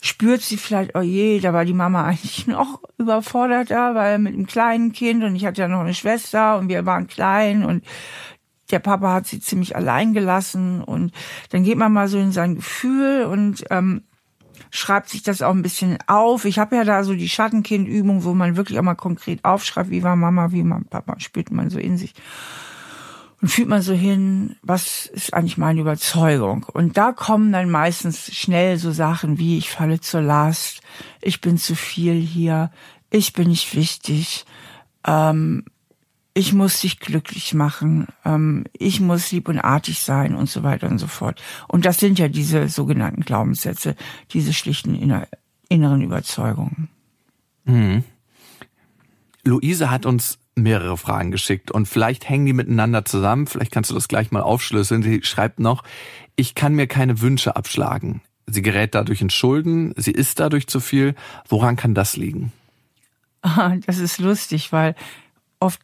spürt 0.00 0.42
sie 0.42 0.56
vielleicht, 0.56 0.96
oh 0.96 1.00
je, 1.00 1.38
da 1.38 1.52
war 1.52 1.64
die 1.64 1.72
Mama 1.72 2.04
eigentlich 2.06 2.48
noch 2.48 2.82
überfordert 2.98 3.70
da, 3.70 3.94
weil 3.94 4.18
mit 4.18 4.34
einem 4.34 4.48
kleinen 4.48 4.90
Kind 4.90 5.22
und 5.22 5.36
ich 5.36 5.46
hatte 5.46 5.60
ja 5.60 5.68
noch 5.68 5.82
eine 5.82 5.94
Schwester 5.94 6.58
und 6.58 6.68
wir 6.68 6.84
waren 6.84 7.06
klein 7.06 7.64
und 7.64 7.84
der 8.72 8.80
Papa 8.80 9.12
hat 9.12 9.28
sie 9.28 9.38
ziemlich 9.38 9.76
allein 9.76 10.12
gelassen 10.12 10.82
und 10.82 11.12
dann 11.50 11.62
geht 11.62 11.78
man 11.78 11.92
mal 11.92 12.08
so 12.08 12.18
in 12.18 12.32
sein 12.32 12.56
Gefühl 12.56 13.26
und 13.26 13.62
ähm, 13.70 14.02
schreibt 14.72 15.10
sich 15.10 15.22
das 15.22 15.42
auch 15.42 15.54
ein 15.54 15.62
bisschen 15.62 15.98
auf. 16.08 16.44
Ich 16.44 16.58
habe 16.58 16.74
ja 16.74 16.82
da 16.82 17.04
so 17.04 17.14
die 17.14 17.28
Schattenkindübung, 17.28 18.24
wo 18.24 18.34
man 18.34 18.56
wirklich 18.56 18.80
auch 18.80 18.82
mal 18.82 18.96
konkret 18.96 19.44
aufschreibt, 19.44 19.90
wie 19.90 20.02
war 20.02 20.16
Mama, 20.16 20.50
wie 20.50 20.68
war 20.68 20.80
Papa, 20.90 21.20
spürt 21.20 21.52
man 21.52 21.70
so 21.70 21.78
in 21.78 21.96
sich 21.96 22.14
und 23.44 23.50
fühlt 23.50 23.68
man 23.68 23.82
so 23.82 23.92
hin, 23.92 24.56
was 24.62 25.04
ist 25.04 25.34
eigentlich 25.34 25.58
meine 25.58 25.82
Überzeugung? 25.82 26.64
Und 26.72 26.96
da 26.96 27.12
kommen 27.12 27.52
dann 27.52 27.68
meistens 27.68 28.34
schnell 28.34 28.78
so 28.78 28.90
Sachen 28.90 29.36
wie, 29.36 29.58
ich 29.58 29.68
falle 29.68 30.00
zur 30.00 30.22
Last, 30.22 30.80
ich 31.20 31.42
bin 31.42 31.58
zu 31.58 31.76
viel 31.76 32.14
hier, 32.14 32.70
ich 33.10 33.34
bin 33.34 33.48
nicht 33.48 33.76
wichtig, 33.76 34.46
ähm, 35.06 35.66
ich 36.32 36.54
muss 36.54 36.80
dich 36.80 37.00
glücklich 37.00 37.52
machen, 37.52 38.06
ähm, 38.24 38.64
ich 38.72 39.00
muss 39.00 39.30
lieb 39.30 39.50
und 39.50 39.58
artig 39.58 39.98
sein 39.98 40.34
und 40.34 40.48
so 40.48 40.62
weiter 40.62 40.88
und 40.88 40.96
so 40.96 41.06
fort. 41.06 41.42
Und 41.68 41.84
das 41.84 41.98
sind 41.98 42.18
ja 42.18 42.28
diese 42.28 42.70
sogenannten 42.70 43.20
Glaubenssätze, 43.20 43.94
diese 44.30 44.54
schlichten 44.54 44.94
inner, 44.94 45.28
inneren 45.68 46.00
Überzeugungen. 46.00 46.88
Mhm. 47.66 48.04
Luise 49.44 49.90
hat 49.90 50.06
uns 50.06 50.38
mehrere 50.56 50.96
Fragen 50.96 51.30
geschickt 51.30 51.70
und 51.70 51.86
vielleicht 51.86 52.28
hängen 52.28 52.46
die 52.46 52.52
miteinander 52.52 53.04
zusammen. 53.04 53.46
Vielleicht 53.46 53.72
kannst 53.72 53.90
du 53.90 53.94
das 53.94 54.08
gleich 54.08 54.30
mal 54.30 54.42
aufschlüsseln. 54.42 55.02
Sie 55.02 55.22
schreibt 55.22 55.58
noch, 55.58 55.82
ich 56.36 56.54
kann 56.54 56.74
mir 56.74 56.86
keine 56.86 57.20
Wünsche 57.20 57.56
abschlagen. 57.56 58.22
Sie 58.46 58.62
gerät 58.62 58.94
dadurch 58.94 59.20
in 59.20 59.30
Schulden, 59.30 59.94
sie 59.96 60.12
isst 60.12 60.38
dadurch 60.38 60.66
zu 60.66 60.80
viel. 60.80 61.14
Woran 61.48 61.76
kann 61.76 61.94
das 61.94 62.16
liegen? 62.16 62.52
Das 63.86 63.98
ist 63.98 64.18
lustig, 64.18 64.72
weil 64.72 64.94
oft 65.60 65.80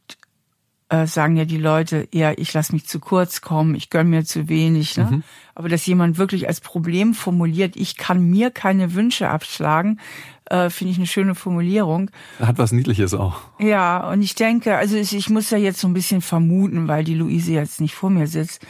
äh, 0.91 1.07
sagen 1.07 1.37
ja 1.37 1.45
die 1.45 1.57
Leute 1.57 2.09
eher, 2.11 2.39
ich 2.39 2.53
lasse 2.53 2.73
mich 2.73 2.87
zu 2.87 2.99
kurz 2.99 3.41
kommen, 3.41 3.75
ich 3.75 3.91
gönn 3.91 4.11
mir 4.11 4.25
zu 4.25 4.49
wenig. 4.49 4.97
Ne? 4.97 5.09
Mhm. 5.11 5.23
Aber 5.55 5.69
dass 5.69 5.87
jemand 5.87 6.19
wirklich 6.19 6.49
als 6.49 6.61
Problem 6.61 7.15
formuliert, 7.15 7.77
ich 7.77 7.97
kann 7.97 8.29
mir 8.29 8.51
keine 8.51 8.95
Wünsche 8.95 9.29
abschlagen, 9.29 10.01
äh, 10.47 10.69
finde 10.69 10.91
ich 10.91 10.99
eine 10.99 11.07
schöne 11.07 11.37
Formulierung. 11.37 12.11
Hat 12.41 12.59
was 12.59 12.73
Niedliches 12.73 13.15
auch. 13.15 13.41
Ja, 13.61 14.11
und 14.11 14.23
ich 14.23 14.35
denke, 14.35 14.77
also 14.77 14.97
ich, 14.97 15.15
ich 15.15 15.31
muss 15.31 15.51
ja 15.51 15.59
jetzt 15.59 15.81
so 15.81 15.87
ein 15.87 15.95
bisschen 15.95 16.23
vermuten, 16.23 16.89
weil 16.89 17.05
die 17.05 17.15
Luise 17.15 17.53
jetzt 17.53 17.81
nicht 17.81 17.95
vor 17.95 18.11
mir 18.11 18.27
sitzt. 18.27 18.67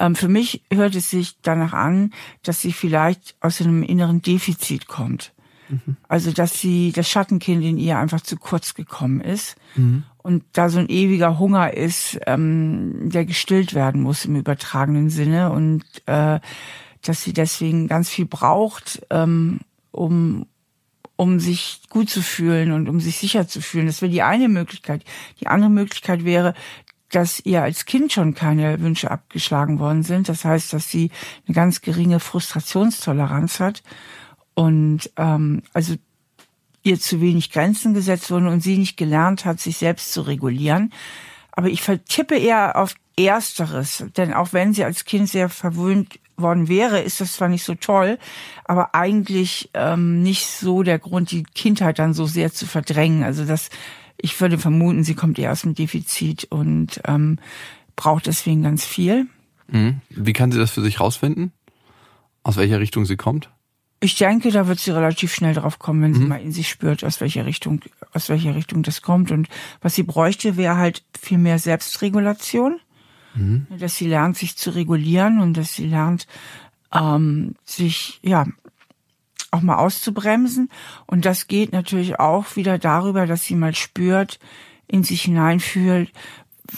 Ähm, 0.00 0.14
für 0.14 0.28
mich 0.28 0.62
hört 0.72 0.94
es 0.94 1.10
sich 1.10 1.36
danach 1.42 1.74
an, 1.74 2.12
dass 2.42 2.62
sie 2.62 2.72
vielleicht 2.72 3.36
aus 3.40 3.60
einem 3.60 3.82
inneren 3.82 4.22
Defizit 4.22 4.88
kommt. 4.88 5.34
Mhm. 5.68 5.96
Also, 6.08 6.32
dass 6.32 6.58
sie, 6.58 6.92
das 6.92 7.10
Schattenkind 7.10 7.62
in 7.62 7.76
ihr 7.76 7.98
einfach 7.98 8.22
zu 8.22 8.36
kurz 8.36 8.74
gekommen 8.74 9.20
ist. 9.20 9.56
Mhm. 9.76 10.04
Und 10.28 10.44
da 10.52 10.68
so 10.68 10.78
ein 10.78 10.90
ewiger 10.90 11.38
Hunger 11.38 11.72
ist, 11.72 12.20
ähm, 12.26 13.08
der 13.08 13.24
gestillt 13.24 13.72
werden 13.72 14.02
muss 14.02 14.26
im 14.26 14.36
übertragenen 14.36 15.08
Sinne. 15.08 15.50
Und 15.52 15.84
äh, 16.04 16.38
dass 17.00 17.22
sie 17.22 17.32
deswegen 17.32 17.88
ganz 17.88 18.10
viel 18.10 18.26
braucht, 18.26 19.06
ähm, 19.08 19.60
um, 19.90 20.44
um 21.16 21.40
sich 21.40 21.80
gut 21.88 22.10
zu 22.10 22.20
fühlen 22.20 22.72
und 22.72 22.90
um 22.90 23.00
sich 23.00 23.16
sicher 23.16 23.48
zu 23.48 23.62
fühlen. 23.62 23.86
Das 23.86 24.02
wäre 24.02 24.12
die 24.12 24.20
eine 24.20 24.50
Möglichkeit. 24.50 25.02
Die 25.40 25.46
andere 25.46 25.70
Möglichkeit 25.70 26.26
wäre, 26.26 26.52
dass 27.10 27.40
ihr 27.46 27.62
als 27.62 27.86
Kind 27.86 28.12
schon 28.12 28.34
keine 28.34 28.82
Wünsche 28.82 29.10
abgeschlagen 29.10 29.78
worden 29.78 30.02
sind. 30.02 30.28
Das 30.28 30.44
heißt, 30.44 30.74
dass 30.74 30.90
sie 30.90 31.10
eine 31.46 31.54
ganz 31.54 31.80
geringe 31.80 32.20
Frustrationstoleranz 32.20 33.60
hat 33.60 33.82
und 34.52 35.10
ähm, 35.16 35.62
also 35.72 35.94
ihr 36.88 36.98
zu 36.98 37.20
wenig 37.20 37.50
Grenzen 37.50 37.94
gesetzt 37.94 38.30
wurden 38.30 38.48
und 38.48 38.62
sie 38.62 38.78
nicht 38.78 38.96
gelernt 38.96 39.44
hat, 39.44 39.60
sich 39.60 39.76
selbst 39.76 40.12
zu 40.12 40.22
regulieren. 40.22 40.92
Aber 41.52 41.68
ich 41.68 41.82
vertippe 41.82 42.36
eher 42.36 42.76
auf 42.76 42.94
Ersteres, 43.18 44.04
denn 44.16 44.32
auch 44.32 44.52
wenn 44.52 44.72
sie 44.72 44.84
als 44.84 45.04
Kind 45.04 45.28
sehr 45.28 45.48
verwöhnt 45.48 46.20
worden 46.36 46.68
wäre, 46.68 47.00
ist 47.00 47.20
das 47.20 47.32
zwar 47.32 47.48
nicht 47.48 47.64
so 47.64 47.74
toll, 47.74 48.18
aber 48.64 48.94
eigentlich 48.94 49.70
ähm, 49.74 50.22
nicht 50.22 50.46
so 50.46 50.84
der 50.84 51.00
Grund, 51.00 51.32
die 51.32 51.42
Kindheit 51.42 51.98
dann 51.98 52.14
so 52.14 52.26
sehr 52.26 52.52
zu 52.52 52.64
verdrängen. 52.66 53.24
Also 53.24 53.44
das, 53.44 53.70
ich 54.16 54.40
würde 54.40 54.56
vermuten, 54.56 55.02
sie 55.02 55.14
kommt 55.14 55.38
eher 55.38 55.52
aus 55.52 55.62
dem 55.62 55.74
Defizit 55.74 56.46
und 56.50 57.00
ähm, 57.06 57.38
braucht 57.96 58.26
deswegen 58.26 58.62
ganz 58.62 58.84
viel. 58.84 59.26
Mhm. 59.66 60.00
Wie 60.10 60.32
kann 60.32 60.52
sie 60.52 60.58
das 60.58 60.70
für 60.70 60.82
sich 60.82 61.00
rausfinden? 61.00 61.52
Aus 62.44 62.56
welcher 62.56 62.78
Richtung 62.78 63.04
sie 63.04 63.16
kommt? 63.16 63.50
Ich 64.00 64.14
denke, 64.14 64.50
da 64.50 64.68
wird 64.68 64.78
sie 64.78 64.92
relativ 64.92 65.34
schnell 65.34 65.54
drauf 65.54 65.78
kommen, 65.78 66.02
wenn 66.02 66.14
sie 66.14 66.20
mhm. 66.20 66.28
mal 66.28 66.40
in 66.40 66.52
sich 66.52 66.68
spürt, 66.68 67.02
aus 67.04 67.20
welcher 67.20 67.46
Richtung, 67.46 67.80
aus 68.12 68.28
welcher 68.28 68.54
Richtung 68.54 68.82
das 68.82 69.02
kommt. 69.02 69.32
Und 69.32 69.48
was 69.80 69.94
sie 69.94 70.04
bräuchte, 70.04 70.56
wäre 70.56 70.76
halt 70.76 71.02
viel 71.18 71.38
mehr 71.38 71.58
Selbstregulation 71.58 72.80
mhm. 73.38 73.66
dass 73.78 73.96
sie 73.96 74.08
lernt, 74.08 74.36
sich 74.36 74.56
zu 74.56 74.70
regulieren 74.70 75.40
und 75.40 75.56
dass 75.56 75.74
sie 75.74 75.86
lernt, 75.86 76.26
ähm, 76.92 77.54
sich 77.64 78.18
ja 78.22 78.46
auch 79.50 79.62
mal 79.62 79.76
auszubremsen. 79.76 80.70
Und 81.06 81.24
das 81.24 81.46
geht 81.46 81.72
natürlich 81.72 82.18
auch 82.18 82.56
wieder 82.56 82.78
darüber, 82.78 83.26
dass 83.26 83.44
sie 83.44 83.54
mal 83.54 83.74
spürt, 83.74 84.38
in 84.86 85.04
sich 85.04 85.22
hineinfühlt, 85.22 86.10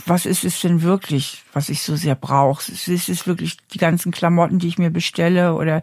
was 0.06 0.24
ist 0.26 0.44
es 0.44 0.60
denn 0.60 0.82
wirklich, 0.82 1.42
was 1.52 1.68
ich 1.68 1.82
so 1.82 1.96
sehr 1.96 2.14
brauche? 2.14 2.70
Ist 2.70 2.88
es 2.88 3.26
wirklich 3.26 3.56
die 3.72 3.78
ganzen 3.78 4.12
Klamotten, 4.12 4.58
die 4.58 4.68
ich 4.68 4.78
mir 4.78 4.90
bestelle? 4.90 5.54
Oder 5.54 5.82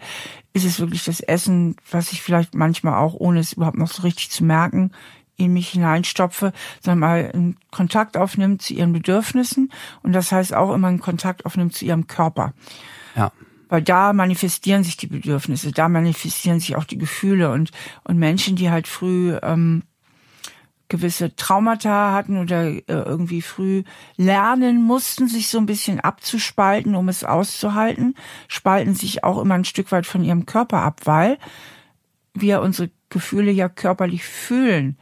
ist 0.54 0.66
es 0.66 0.80
wirklich 0.80 1.04
das 1.04 1.20
Essen, 1.20 1.76
was 1.92 2.12
ich 2.14 2.22
vielleicht 2.22 2.56
manchmal 2.56 2.96
auch, 2.96 3.14
ohne 3.14 3.40
es 3.40 3.54
überhaupt 3.54 3.78
noch 3.78 3.92
so 3.92 4.04
richtig 4.04 4.32
zu 4.32 4.44
merken, 4.44 4.92
in 5.36 5.54
mich 5.54 5.70
hineinstopfe, 5.70 6.52
sondern 6.82 7.00
mal 7.00 7.32
einen 7.32 7.58
Kontakt 7.70 8.18
aufnimmt 8.18 8.62
zu 8.62 8.74
ihren 8.74 8.92
Bedürfnissen 8.92 9.72
und 10.02 10.14
das 10.14 10.32
heißt 10.32 10.54
auch 10.54 10.74
immer 10.74 10.88
einen 10.88 11.00
Kontakt 11.00 11.46
aufnimmt 11.46 11.76
zu 11.76 11.86
ihrem 11.86 12.08
Körper. 12.08 12.54
Ja. 13.16 13.32
Weil 13.70 13.84
da 13.84 14.14
manifestieren 14.14 14.84
sich 14.84 14.98
die 14.98 15.08
Bedürfnisse, 15.08 15.72
da 15.72 15.90
manifestieren 15.90 16.60
sich 16.60 16.76
auch 16.76 16.86
die 16.86 16.98
Gefühle 16.98 17.52
und, 17.52 17.72
und 18.04 18.18
Menschen, 18.18 18.56
die 18.56 18.72
halt 18.72 18.88
früh 18.88 19.38
ähm, 19.44 19.84
gewisse 20.90 21.36
Traumata 21.36 22.14
hatten 22.14 22.38
oder 22.38 22.66
äh, 22.66 22.84
irgendwie 22.88 23.42
früh 23.42 23.84
lernen 24.16 24.82
mussten, 24.82 25.28
sich 25.28 25.50
so 25.50 25.58
ein 25.58 25.66
bisschen 25.66 26.00
abzuspalten, 26.00 26.96
um 26.96 27.10
es 27.10 27.24
auszuhalten, 27.24 28.16
spalten 28.48 28.94
sich 28.96 29.24
auch 29.24 29.40
immer 29.42 29.56
ein 29.56 29.66
Stück 29.66 29.92
weit 29.92 30.06
von 30.06 30.24
ihrem 30.24 30.46
Körper 30.46 30.82
ab, 30.82 31.02
weil 31.06 31.38
wir 32.34 32.62
unsere 32.62 32.90
Gefühle 33.10 33.52
ja 33.52 33.70
körperlich 33.70 34.24
fühlen. 34.24 34.98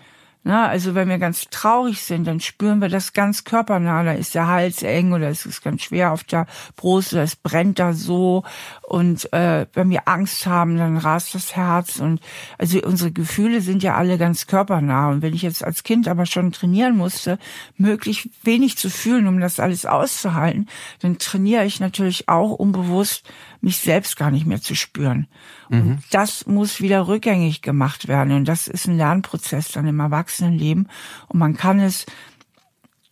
Na, 0.47 0.67
also 0.67 0.93
wenn 0.93 1.09
wir 1.09 1.17
ganz 1.17 1.47
traurig 1.49 2.03
sind, 2.03 2.27
dann 2.27 2.39
spüren 2.39 2.79
wir 2.79 2.87
das 2.87 3.13
ganz 3.13 3.45
körpernah. 3.45 4.03
Da 4.03 4.11
ist 4.11 4.35
der 4.35 4.47
Hals 4.47 4.83
eng 4.83 5.11
oder 5.11 5.27
es 5.27 5.43
ist 5.47 5.63
ganz 5.63 5.81
schwer 5.81 6.11
auf 6.11 6.23
der 6.23 6.45
Brust 6.75 7.13
oder 7.13 7.23
es 7.23 7.35
brennt 7.35 7.79
da 7.79 7.93
so. 7.93 8.43
Und 8.83 9.33
äh, 9.33 9.65
wenn 9.73 9.89
wir 9.89 10.07
Angst 10.07 10.45
haben, 10.45 10.77
dann 10.77 10.97
rast 10.97 11.33
das 11.33 11.55
Herz. 11.55 11.99
Und 11.99 12.21
also 12.59 12.79
unsere 12.83 13.11
Gefühle 13.11 13.59
sind 13.59 13.81
ja 13.81 13.95
alle 13.95 14.19
ganz 14.19 14.45
körpernah. 14.45 15.09
Und 15.09 15.23
wenn 15.23 15.33
ich 15.33 15.41
jetzt 15.41 15.63
als 15.63 15.81
Kind 15.81 16.07
aber 16.07 16.27
schon 16.27 16.51
trainieren 16.51 16.95
musste, 16.95 17.39
möglichst 17.77 18.29
wenig 18.43 18.77
zu 18.77 18.91
fühlen, 18.91 19.25
um 19.25 19.39
das 19.39 19.59
alles 19.59 19.87
auszuhalten, 19.87 20.69
dann 20.99 21.17
trainiere 21.17 21.65
ich 21.65 21.79
natürlich 21.79 22.29
auch 22.29 22.51
unbewusst 22.51 23.27
mich 23.65 23.77
selbst 23.77 24.15
gar 24.15 24.29
nicht 24.29 24.45
mehr 24.45 24.61
zu 24.61 24.75
spüren. 24.75 25.27
Mhm. 25.69 25.81
Und 25.81 26.03
das 26.11 26.45
muss 26.45 26.81
wieder 26.81 27.07
rückgängig 27.07 27.63
gemacht 27.63 28.07
werden. 28.07 28.31
Und 28.33 28.47
das 28.47 28.67
ist 28.67 28.87
ein 28.87 28.95
Lernprozess 28.95 29.71
dann 29.71 29.87
im 29.87 29.99
Erwachsenenleben. 29.99 30.87
Und 31.27 31.39
man 31.39 31.57
kann 31.57 31.79
es 31.79 32.05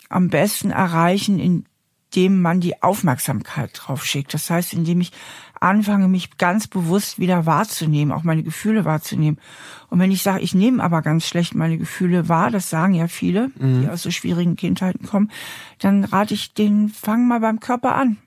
am 0.10 0.30
besten 0.30 0.70
erreichen, 0.70 1.40
indem 1.40 2.40
man 2.42 2.62
die 2.62 2.84
Aufmerksamkeit 2.84 3.72
drauf 3.74 4.06
schickt. 4.06 4.32
Das 4.36 4.52
heißt, 4.52 4.74
indem 4.74 5.02
ich 5.02 5.12
anfange, 5.60 6.08
mich 6.08 6.38
ganz 6.38 6.68
bewusst 6.68 7.18
wieder 7.18 7.48
wahrzunehmen, 7.48 8.14
auch 8.14 8.24
meine 8.24 8.44
Gefühle 8.44 8.86
wahrzunehmen. 8.86 9.40
Und 9.90 9.98
wenn 10.00 10.12
ich 10.12 10.22
sage, 10.22 10.44
ich 10.44 10.54
nehme 10.54 10.84
aber 10.84 11.02
ganz 11.02 11.26
schlecht 11.26 11.56
meine 11.56 11.80
Gefühle 11.80 12.30
wahr, 12.30 12.52
das 12.52 12.70
sagen 12.70 12.94
ja 12.94 13.08
viele, 13.08 13.50
mhm. 13.58 13.82
die 13.82 13.90
aus 13.90 14.04
so 14.04 14.12
schwierigen 14.12 14.56
Kindheiten 14.56 15.08
kommen, 15.08 15.32
dann 15.80 16.04
rate 16.04 16.36
ich 16.36 16.54
denen, 16.54 16.90
fang 16.90 17.28
mal 17.28 17.40
beim 17.40 17.60
Körper 17.60 17.96
an 17.96 18.18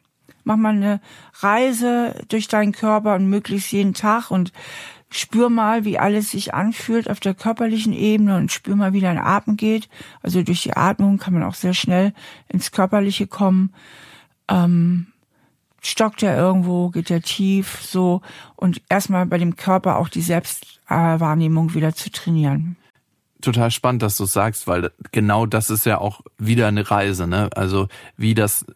mach 0.47 0.57
mal 0.57 0.75
eine 0.75 1.01
Reise 1.41 2.25
durch 2.29 2.49
deinen 2.49 2.73
Körper 2.73 3.15
und 3.15 3.29
möglichst 3.29 3.73
jeden 3.73 3.95
Tag 3.95 4.31
und 4.31 4.53
spür 5.11 5.51
mal, 5.51 5.85
wie 5.85 5.99
alles 5.99 6.31
sich 6.31 6.55
anfühlt 6.55 7.11
auf 7.11 7.21
der 7.21 7.35
körperlichen 7.35 7.93
Ebene 7.93 8.37
und 8.37 8.53
spür 8.53 8.77
mal, 8.77 8.93
wie 8.93 9.01
dein 9.01 9.19
Atem 9.19 9.57
geht. 9.57 9.89
Also 10.23 10.43
durch 10.43 10.63
die 10.63 10.77
Atmung 10.77 11.19
kann 11.19 11.35
man 11.35 11.43
auch 11.43 11.55
sehr 11.55 11.75
schnell 11.75 12.13
ins 12.49 12.73
Körperliche 12.73 13.27
kommen. 13.27 13.73
Ähm, 14.49 15.09
stockt 15.83 16.23
er 16.23 16.37
irgendwo, 16.37 16.91
geht 16.91 17.11
er 17.11 17.23
tief, 17.23 17.81
so 17.83 18.21
und 18.57 18.83
erstmal 18.89 19.27
bei 19.27 19.39
dem 19.39 19.57
Körper 19.57 19.97
auch 19.97 20.09
die 20.09 20.23
Selbstwahrnehmung 20.23 21.75
wieder 21.75 21.95
zu 21.95 22.11
trainieren 22.11 22.77
total 23.43 23.71
spannend, 23.71 24.03
dass 24.03 24.17
du 24.17 24.25
sagst, 24.25 24.67
weil 24.67 24.91
genau 25.13 25.47
das 25.47 25.71
ist 25.71 25.87
ja 25.87 25.99
auch 25.99 26.21
wieder 26.39 26.67
eine 26.69 26.91
Reise, 26.91 27.27
ne? 27.27 27.49
Also 27.55 27.87
wie 28.17 28.35
das 28.35 28.67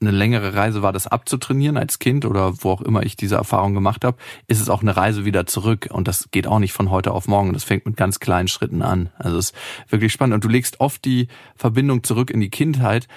eine 0.00 0.10
längere 0.10 0.54
Reise 0.54 0.82
war, 0.82 0.92
das 0.92 1.06
abzutrainieren 1.06 1.76
als 1.76 1.98
Kind 1.98 2.24
oder 2.24 2.62
wo 2.62 2.70
auch 2.70 2.82
immer 2.82 3.04
ich 3.04 3.16
diese 3.16 3.36
Erfahrung 3.36 3.74
gemacht 3.74 4.04
habe, 4.04 4.18
ist 4.46 4.60
es 4.60 4.68
auch 4.68 4.82
eine 4.82 4.96
Reise 4.96 5.24
wieder 5.24 5.46
zurück. 5.46 5.88
Und 5.90 6.08
das 6.08 6.28
geht 6.30 6.46
auch 6.46 6.58
nicht 6.58 6.72
von 6.72 6.90
heute 6.90 7.12
auf 7.12 7.26
morgen. 7.26 7.52
Das 7.52 7.64
fängt 7.64 7.86
mit 7.86 7.96
ganz 7.96 8.20
kleinen 8.20 8.48
Schritten 8.48 8.82
an. 8.82 9.10
Also 9.18 9.38
es 9.38 9.50
ist 9.50 9.56
wirklich 9.88 10.12
spannend. 10.12 10.34
Und 10.34 10.44
du 10.44 10.48
legst 10.48 10.80
oft 10.80 11.04
die 11.04 11.28
Verbindung 11.56 12.02
zurück 12.02 12.30
in 12.30 12.40
die 12.40 12.50
Kindheit. 12.50 13.08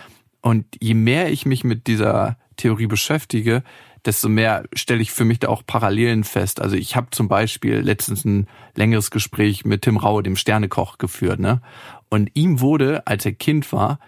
Und 0.41 0.65
je 0.79 0.93
mehr 0.93 1.31
ich 1.31 1.46
mich 1.46 1.63
mit 1.63 1.88
dieser 1.88 2.38
Theorie 2.55 2.88
beschäftige, 2.88 3.63
desto 4.05 4.29
mehr 4.29 4.63
stelle 4.74 5.01
ich 5.01 5.12
für 5.12 5.25
mich 5.25 5.39
da 5.39 5.50
auch 5.50 5.63
Parallelen 5.65 6.24
fest. 6.24 6.62
Also 6.62 6.75
ich 6.75 6.96
habe 6.96 7.07
zum 7.12 7.27
Beispiel 7.27 7.79
letztens 7.79 8.24
ein 8.24 8.48
längeres 8.75 9.12
Gespräch 9.12 9.65
mit 9.65 9.81
Tim 9.81 9.98
Raue, 9.98 10.24
dem 10.24 10.36
Sternekoch, 10.36 10.98
geführt. 10.98 11.39
Ne? 11.39 11.62
Und 12.10 12.31
ihm 12.34 12.62
wurde, 12.62 13.05
als 13.05 13.25
er 13.25 13.34
Kind 13.34 13.72
war, 13.74 14.00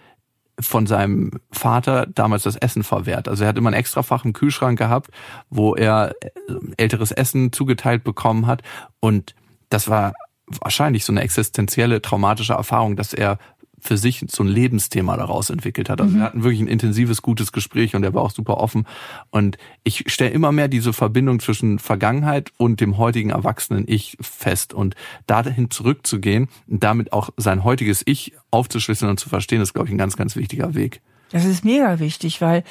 von 0.60 0.88
seinem 0.88 1.32
Vater 1.52 2.06
damals 2.08 2.44
das 2.44 2.56
Essen 2.56 2.84
verwehrt. 2.84 3.28
Also 3.28 3.44
er 3.44 3.50
hat 3.50 3.58
immer 3.58 3.70
ein 3.70 3.76
Extrafach 3.76 4.26
im 4.26 4.34
Kühlschrank 4.34 4.78
gehabt, 4.78 5.12
wo 5.50 5.76
er 5.76 6.14
äh, 6.22 6.30
älteres 6.78 7.12
Essen 7.12 7.52
zugeteilt 7.52 8.04
bekommen 8.04 8.48
hat. 8.48 8.62
Und 9.00 9.36
das 9.70 9.90
war 9.90 10.14
wahrscheinlich 10.62 11.06
so 11.06 11.14
eine 11.14 11.22
existenzielle 11.22 12.02
traumatische 12.02 12.54
Erfahrung, 12.54 12.96
dass 12.96 13.14
er 13.14 13.38
für 13.82 13.98
sich 13.98 14.26
so 14.30 14.44
ein 14.44 14.48
Lebensthema 14.48 15.18
daraus 15.18 15.50
entwickelt 15.50 15.90
hat. 15.90 16.02
Also 16.02 16.14
mhm. 16.14 16.20
wir 16.20 16.24
hatten 16.24 16.44
wirklich 16.44 16.62
ein 16.62 16.68
intensives, 16.68 17.22
gutes 17.22 17.52
Gespräch 17.52 17.96
und 17.96 18.04
er 18.04 18.14
war 18.14 18.22
auch 18.22 18.32
super 18.32 18.58
offen. 18.58 18.86
Und 19.30 19.58
ich 19.84 20.06
stelle 20.08 20.32
immer 20.32 20.52
mehr 20.52 20.68
diese 20.68 20.94
Verbindung 20.94 21.40
zwischen 21.40 21.80
Vergangenheit 21.80 22.52
und 22.58 22.82
dem 22.82 22.98
heutigen 22.98 23.30
erwachsenen 23.30 23.86
Ich 23.88 24.18
fest. 24.22 24.74
Und 24.74 24.96
dahin 25.28 25.70
zurückzugehen 25.70 26.48
und 26.68 26.84
damit 26.84 27.14
auch 27.14 27.30
sein 27.38 27.64
heutiges 27.64 28.02
Ich 28.06 28.34
aufzuschlüsseln 28.52 29.12
und 29.12 29.20
zu 29.20 29.30
verstehen, 29.30 29.62
ist, 29.62 29.74
glaube 29.74 29.88
ich, 29.88 29.94
ein 29.94 29.98
ganz, 29.98 30.18
ganz 30.18 30.36
wichtiger 30.36 30.76
Weg. 30.76 31.02
Das 31.32 31.46
ist 31.46 31.64
mega 31.64 32.00
wichtig, 32.00 32.42
weil, 32.42 32.64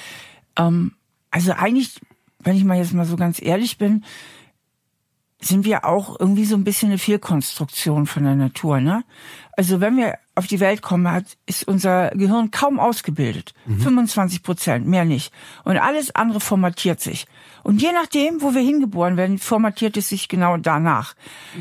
ähm, 0.56 0.92
also 1.30 1.52
eigentlich, 1.52 2.00
wenn 2.40 2.56
ich 2.56 2.64
mal 2.64 2.78
jetzt 2.78 2.92
mal 2.92 3.04
so 3.04 3.16
ganz 3.16 3.40
ehrlich 3.40 3.78
bin, 3.78 4.04
sind 5.40 5.64
wir 5.64 5.84
auch 5.84 6.18
irgendwie 6.18 6.44
so 6.44 6.56
ein 6.56 6.64
bisschen 6.64 6.88
eine 6.90 6.98
Fehlkonstruktion 6.98 8.06
von 8.06 8.24
der 8.24 8.34
Natur, 8.34 8.80
ne? 8.80 9.04
Also 9.56 9.80
wenn 9.80 9.96
wir 9.96 10.18
auf 10.38 10.46
die 10.46 10.60
Welt 10.60 10.82
kommen, 10.82 11.10
hat, 11.10 11.24
ist 11.46 11.66
unser 11.66 12.10
Gehirn 12.10 12.50
kaum 12.50 12.78
ausgebildet. 12.78 13.54
Mhm. 13.66 13.80
25 13.80 14.42
Prozent, 14.42 14.86
mehr 14.86 15.04
nicht. 15.04 15.32
Und 15.64 15.76
alles 15.76 16.14
andere 16.14 16.40
formatiert 16.40 17.00
sich. 17.00 17.26
Und 17.64 17.82
je 17.82 17.92
nachdem, 17.92 18.40
wo 18.40 18.54
wir 18.54 18.62
hingeboren 18.62 19.16
werden, 19.16 19.38
formatiert 19.38 19.96
es 19.96 20.08
sich 20.08 20.28
genau 20.28 20.56
danach. 20.56 21.14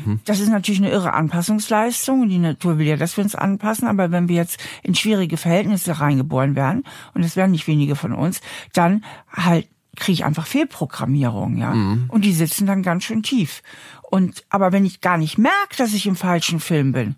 Mhm. 0.04 0.20
Das 0.24 0.38
ist 0.38 0.48
natürlich 0.48 0.80
eine 0.80 0.90
irre 0.90 1.12
Anpassungsleistung. 1.12 2.28
Die 2.28 2.38
Natur 2.38 2.78
will 2.78 2.86
ja, 2.86 2.96
dass 2.96 3.16
wir 3.16 3.24
uns 3.24 3.34
anpassen. 3.34 3.88
Aber 3.88 4.12
wenn 4.12 4.28
wir 4.28 4.36
jetzt 4.36 4.58
in 4.82 4.94
schwierige 4.94 5.36
Verhältnisse 5.36 5.98
reingeboren 5.98 6.54
werden, 6.54 6.84
und 7.14 7.24
es 7.24 7.34
werden 7.34 7.50
nicht 7.50 7.66
wenige 7.66 7.96
von 7.96 8.12
uns, 8.12 8.40
dann 8.72 9.04
halt 9.32 9.68
kriege 9.96 10.12
ich 10.12 10.24
einfach 10.24 10.46
Fehlprogrammierung, 10.46 11.56
ja. 11.56 11.74
Mhm. 11.74 12.04
Und 12.08 12.24
die 12.24 12.32
sitzen 12.32 12.66
dann 12.66 12.84
ganz 12.84 13.02
schön 13.02 13.24
tief. 13.24 13.62
Und 14.02 14.44
aber 14.48 14.70
wenn 14.70 14.84
ich 14.86 15.00
gar 15.00 15.18
nicht 15.18 15.36
merke, 15.36 15.76
dass 15.76 15.92
ich 15.92 16.06
im 16.06 16.14
falschen 16.14 16.60
Film 16.60 16.92
bin, 16.92 17.16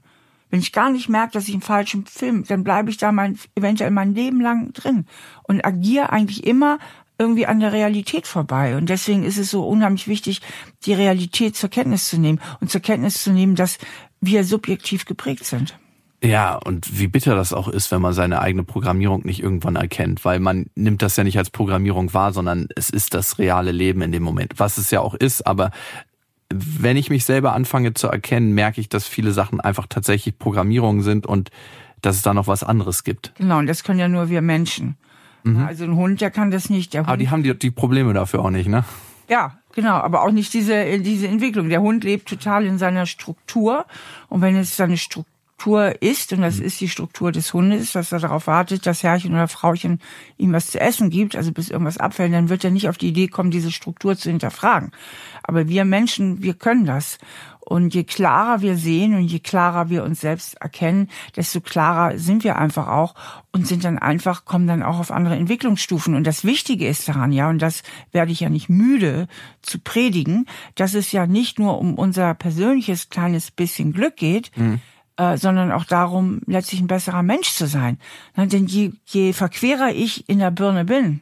wenn 0.51 0.61
ich 0.61 0.73
gar 0.73 0.91
nicht 0.91 1.09
merke, 1.09 1.33
dass 1.33 1.49
ich 1.49 1.55
im 1.55 1.63
falschen 1.63 2.07
Film, 2.07 2.45
dann 2.47 2.65
bleibe 2.65 2.91
ich 2.91 2.97
da 2.97 3.13
mein, 3.13 3.39
eventuell 3.55 3.91
mein 3.91 4.15
Leben 4.15 4.41
lang 4.41 4.73
drin 4.73 5.07
und 5.45 5.65
agiere 5.65 6.11
eigentlich 6.11 6.47
immer 6.47 6.79
irgendwie 7.19 7.47
an 7.47 7.61
der 7.61 7.73
Realität 7.73 8.27
vorbei. 8.27 8.77
Und 8.77 8.89
deswegen 8.89 9.25
ist 9.25 9.37
es 9.37 9.51
so 9.51 9.67
unheimlich 9.67 10.09
wichtig, 10.09 10.41
die 10.85 10.95
Realität 10.95 11.55
zur 11.55 11.69
Kenntnis 11.69 12.09
zu 12.09 12.19
nehmen 12.19 12.41
und 12.61 12.71
zur 12.71 12.81
Kenntnis 12.81 13.23
zu 13.23 13.31
nehmen, 13.31 13.55
dass 13.55 13.79
wir 14.21 14.43
subjektiv 14.45 15.05
geprägt 15.05 15.45
sind. 15.45 15.79
Ja, 16.23 16.57
und 16.57 16.99
wie 16.99 17.09
bitter 17.09 17.35
das 17.35 17.55
auch 17.55 17.69
ist, 17.69 17.91
wenn 17.91 18.03
man 18.03 18.13
seine 18.13 18.41
eigene 18.41 18.63
Programmierung 18.63 19.25
nicht 19.25 19.43
irgendwann 19.43 19.77
erkennt, 19.77 20.25
weil 20.25 20.39
man 20.39 20.67
nimmt 20.75 21.01
das 21.01 21.17
ja 21.17 21.25
nicht 21.25 21.39
als 21.39 21.49
Programmierung 21.49 22.13
wahr, 22.13 22.35
sondern 22.35 22.69
es 22.77 22.91
ist 22.91 23.15
das 23.15 23.39
reale 23.39 23.73
Leben 23.73 24.03
in 24.03 24.13
dem 24.13 24.23
Moment, 24.23 24.55
was 24.59 24.77
es 24.77 24.91
ja 24.91 25.01
auch 25.01 25.15
ist, 25.15 25.47
aber 25.47 25.71
wenn 26.53 26.97
ich 26.97 27.11
mich 27.11 27.25
selber 27.25 27.55
anfange 27.55 27.95
zu 27.95 28.09
erkennen, 28.09 28.53
merke 28.53 28.81
ich, 28.81 28.89
dass 28.89 29.07
viele 29.07 29.33
Sachen 29.33 29.61
einfach 29.61 29.87
tatsächlich 29.89 30.39
Programmierungen 30.39 31.03
sind 31.03 31.27
und 31.27 31.51
dass 32.03 32.17
es 32.17 32.23
da 32.23 32.35
noch 32.35 32.47
was 32.47 32.65
anderes 32.65 33.05
gibt. 33.05 33.33
Genau, 33.37 33.59
und 33.59 33.67
das 33.67 33.85
können 33.85 33.99
ja 33.99 34.09
nur 34.09 34.31
wir 34.31 34.43
Menschen. 34.43 34.97
Mhm. 35.45 35.65
Also 35.65 35.85
ein 35.85 35.97
Hund, 35.97 36.21
der 36.21 36.31
kann 36.31 36.51
das 36.51 36.71
nicht. 36.71 36.95
Der 36.95 37.03
aber 37.03 37.17
die 37.17 37.31
haben 37.31 37.43
die, 37.43 37.57
die 37.57 37.71
Probleme 37.71 38.13
dafür 38.13 38.41
auch 38.41 38.51
nicht, 38.51 38.69
ne? 38.69 38.85
Ja, 39.29 39.59
genau, 39.75 39.95
aber 39.95 40.23
auch 40.23 40.33
nicht 40.33 40.53
diese, 40.53 40.99
diese 40.99 41.29
Entwicklung. 41.29 41.69
Der 41.69 41.81
Hund 41.81 42.03
lebt 42.03 42.29
total 42.29 42.67
in 42.67 42.79
seiner 42.79 43.07
Struktur 43.07 43.87
und 44.29 44.41
wenn 44.41 44.57
es 44.57 44.77
seine 44.77 44.97
Struktur 44.97 45.30
Struktur 45.61 46.01
ist, 46.01 46.33
und 46.33 46.41
das 46.41 46.57
mhm. 46.57 46.65
ist 46.65 46.81
die 46.81 46.89
Struktur 46.89 47.33
des 47.33 47.53
Hundes, 47.53 47.93
dass 47.93 48.13
er 48.13 48.19
darauf 48.19 48.47
wartet, 48.47 48.87
dass 48.87 49.03
Herrchen 49.03 49.35
oder 49.35 49.47
Frauchen 49.47 50.01
ihm 50.39 50.55
was 50.55 50.71
zu 50.71 50.81
essen 50.81 51.11
gibt, 51.11 51.37
also 51.37 51.53
bis 51.53 51.69
irgendwas 51.69 51.99
abfällt, 51.99 52.33
dann 52.33 52.49
wird 52.49 52.65
er 52.65 52.71
nicht 52.71 52.89
auf 52.89 52.97
die 52.97 53.09
Idee 53.09 53.29
kommen, 53.29 53.51
diese 53.51 53.71
Struktur 53.71 54.17
zu 54.17 54.31
hinterfragen. 54.31 54.91
Aber 55.43 55.69
wir 55.69 55.85
Menschen, 55.85 56.43
wir 56.43 56.55
können 56.55 56.87
das. 56.87 57.19
Und 57.61 57.95
je 57.95 58.05
klarer 58.05 58.63
wir 58.63 58.77
sehen 58.77 59.15
und 59.15 59.27
je 59.27 59.39
klarer 59.39 59.91
wir 59.91 60.03
uns 60.03 60.23
selbst 60.23 60.55
erkennen, 60.63 61.09
desto 61.37 61.61
klarer 61.61 62.19
sind 62.19 62.43
wir 62.43 62.57
einfach 62.57 62.89
auch 62.89 63.15
und 63.53 63.67
sind 63.67 63.85
dann 63.85 63.99
einfach, 63.99 64.47
kommen 64.47 64.67
dann 64.67 64.83
auch 64.83 64.99
auf 64.99 65.11
andere 65.11 65.37
Entwicklungsstufen. 65.37 66.15
Und 66.15 66.27
das 66.27 66.43
Wichtige 66.43 66.89
ist 66.89 67.07
daran, 67.07 67.33
ja, 67.33 67.51
und 67.51 67.61
das 67.61 67.83
werde 68.13 68.33
ich 68.33 68.41
ja 68.41 68.49
nicht 68.49 68.71
müde 68.71 69.29
zu 69.61 69.79
predigen, 69.79 70.47
dass 70.75 70.95
es 70.95 71.13
ja 71.13 71.27
nicht 71.27 71.59
nur 71.59 71.79
um 71.79 71.97
unser 71.97 72.33
persönliches 72.33 73.11
kleines 73.11 73.51
bisschen 73.51 73.93
Glück 73.93 74.17
geht, 74.17 74.57
mhm 74.57 74.81
äh, 75.21 75.37
sondern 75.37 75.71
auch 75.71 75.85
darum, 75.85 76.41
letztlich 76.47 76.81
ein 76.81 76.87
besserer 76.87 77.23
Mensch 77.23 77.53
zu 77.53 77.67
sein. 77.67 77.99
denn 78.37 78.67
je, 78.67 78.93
je 79.05 79.35
verquerer 79.35 79.91
ich 79.91 80.27
in 80.31 80.39
der 80.39 80.51
Birne 80.51 80.87
bin, 80.87 81.21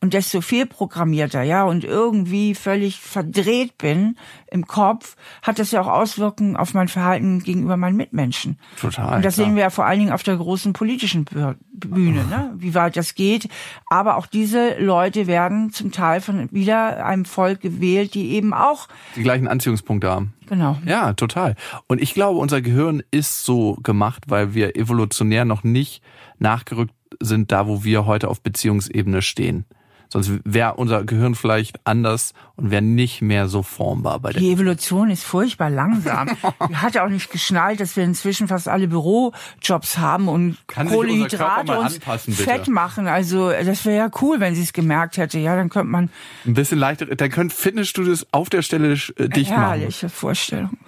und 0.00 0.14
desto 0.14 0.40
viel 0.40 0.64
programmierter, 0.64 1.42
ja, 1.42 1.64
und 1.64 1.82
irgendwie 1.82 2.54
völlig 2.54 3.00
verdreht 3.00 3.78
bin 3.78 4.16
im 4.48 4.66
Kopf, 4.66 5.16
hat 5.42 5.58
das 5.58 5.72
ja 5.72 5.80
auch 5.80 5.88
Auswirkungen 5.88 6.56
auf 6.56 6.72
mein 6.72 6.86
Verhalten 6.86 7.40
gegenüber 7.40 7.76
meinen 7.76 7.96
Mitmenschen. 7.96 8.60
Total. 8.80 9.16
Und 9.16 9.24
das 9.24 9.34
klar. 9.34 9.46
sehen 9.46 9.56
wir 9.56 9.62
ja 9.62 9.70
vor 9.70 9.86
allen 9.86 9.98
Dingen 9.98 10.12
auf 10.12 10.22
der 10.22 10.36
großen 10.36 10.72
politischen 10.72 11.24
Bühne, 11.72 12.24
ne? 12.24 12.54
wie 12.56 12.74
weit 12.74 12.96
das 12.96 13.16
geht. 13.16 13.48
Aber 13.90 14.16
auch 14.16 14.26
diese 14.26 14.78
Leute 14.78 15.26
werden 15.26 15.72
zum 15.72 15.90
Teil 15.90 16.20
von 16.20 16.48
wieder 16.52 17.04
einem 17.04 17.24
Volk 17.24 17.60
gewählt, 17.60 18.14
die 18.14 18.30
eben 18.30 18.54
auch 18.54 18.86
die 19.16 19.22
gleichen 19.22 19.48
Anziehungspunkte 19.48 20.08
haben. 20.08 20.32
Genau. 20.46 20.78
Ja, 20.86 21.12
total. 21.12 21.56
Und 21.88 22.00
ich 22.00 22.14
glaube, 22.14 22.38
unser 22.38 22.62
Gehirn 22.62 23.02
ist 23.10 23.44
so 23.44 23.74
gemacht, 23.82 24.24
weil 24.28 24.54
wir 24.54 24.76
evolutionär 24.76 25.44
noch 25.44 25.64
nicht 25.64 26.02
nachgerückt 26.38 26.94
sind, 27.20 27.50
da 27.50 27.66
wo 27.66 27.82
wir 27.82 28.06
heute 28.06 28.28
auf 28.28 28.42
Beziehungsebene 28.42 29.22
stehen. 29.22 29.64
Sonst 30.10 30.30
wäre 30.44 30.74
unser 30.74 31.04
Gehirn 31.04 31.34
vielleicht 31.34 31.86
anders 31.86 32.32
und 32.56 32.70
wäre 32.70 32.80
nicht 32.80 33.20
mehr 33.20 33.48
so 33.48 33.62
formbar 33.62 34.20
bei 34.20 34.32
der. 34.32 34.40
Die 34.40 34.50
Evolution 34.50 35.10
ist 35.10 35.22
furchtbar 35.22 35.68
langsam. 35.68 36.30
Die 36.68 36.76
hat 36.76 36.94
ja 36.94 37.04
auch 37.04 37.10
nicht 37.10 37.30
geschnallt, 37.30 37.80
dass 37.80 37.94
wir 37.96 38.04
inzwischen 38.04 38.48
fast 38.48 38.68
alle 38.68 38.88
Bürojobs 38.88 39.98
haben 39.98 40.28
und 40.28 40.56
Kann 40.66 40.88
Kohlehydrate 40.88 41.78
uns 41.78 41.98
fett 42.28 42.68
machen. 42.68 43.06
Also 43.06 43.50
das 43.50 43.84
wäre 43.84 43.96
ja 43.96 44.10
cool, 44.22 44.40
wenn 44.40 44.54
sie 44.54 44.62
es 44.62 44.72
gemerkt 44.72 45.18
hätte. 45.18 45.38
Ja, 45.38 45.56
dann 45.56 45.68
könnte 45.68 45.90
man 45.90 46.08
ein 46.46 46.54
bisschen 46.54 46.78
leichter. 46.78 47.04
Dann 47.04 47.30
können 47.30 47.50
Fitnessstudios 47.50 48.26
auf 48.32 48.48
der 48.48 48.62
Stelle 48.62 48.92
äh, 48.92 49.28
dicht 49.28 49.50
machen. 49.50 49.80
Herrliche 49.80 50.08
Vorstellung. 50.08 50.78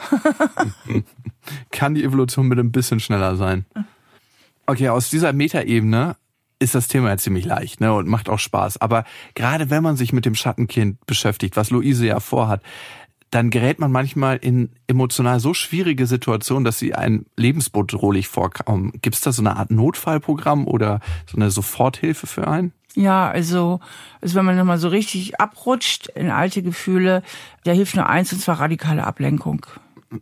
Kann 1.71 1.95
die 1.95 2.05
Evolution 2.05 2.49
mit 2.49 2.59
ein 2.59 2.73
bisschen 2.73 3.01
schneller 3.01 3.37
sein? 3.37 3.67
Okay, 4.67 4.89
aus 4.89 5.11
dieser 5.11 5.33
Metaebene 5.33 6.17
ist 6.61 6.75
das 6.75 6.87
Thema 6.87 7.09
ja 7.09 7.17
ziemlich 7.17 7.45
leicht 7.45 7.81
ne, 7.81 7.93
und 7.93 8.07
macht 8.07 8.29
auch 8.29 8.39
Spaß. 8.39 8.81
Aber 8.81 9.05
gerade 9.35 9.71
wenn 9.71 9.83
man 9.83 9.97
sich 9.97 10.13
mit 10.13 10.25
dem 10.27 10.37
Schattenkind 10.37 11.05
beschäftigt, 11.07 11.57
was 11.57 11.71
Luise 11.71 12.07
ja 12.07 12.21
vorhat, 12.21 12.63
dann 13.31 13.51
gerät 13.51 13.79
man 13.79 13.93
manchmal 13.93 14.37
in 14.37 14.71
emotional 14.87 15.41
so 15.41 15.55
schwierige 15.55 16.07
Situationen, 16.07 16.65
dass 16.65 16.79
sie 16.79 16.95
einem 16.95 17.27
lebensbedrohlich 17.37 18.29
vorkommen. 18.29 18.93
Gibt 19.03 19.17
es 19.17 19.23
da 19.23 19.33
so 19.33 19.43
eine 19.43 19.57
Art 19.57 19.71
Notfallprogramm 19.71 20.67
oder 20.67 21.01
so 21.27 21.37
eine 21.37 21.51
Soforthilfe 21.51 22.27
für 22.27 22.49
einen? 22.49 22.73
Ja, 22.95 23.31
also, 23.31 23.79
also 24.21 24.35
wenn 24.35 24.45
man 24.45 24.57
nochmal 24.57 24.79
so 24.79 24.89
richtig 24.89 25.41
abrutscht 25.41 26.09
in 26.09 26.29
alte 26.29 26.63
Gefühle, 26.63 27.23
da 27.63 27.71
hilft 27.71 27.95
nur 27.95 28.09
eins, 28.09 28.33
und 28.33 28.41
zwar 28.41 28.59
radikale 28.59 29.07
Ablenkung. 29.07 29.65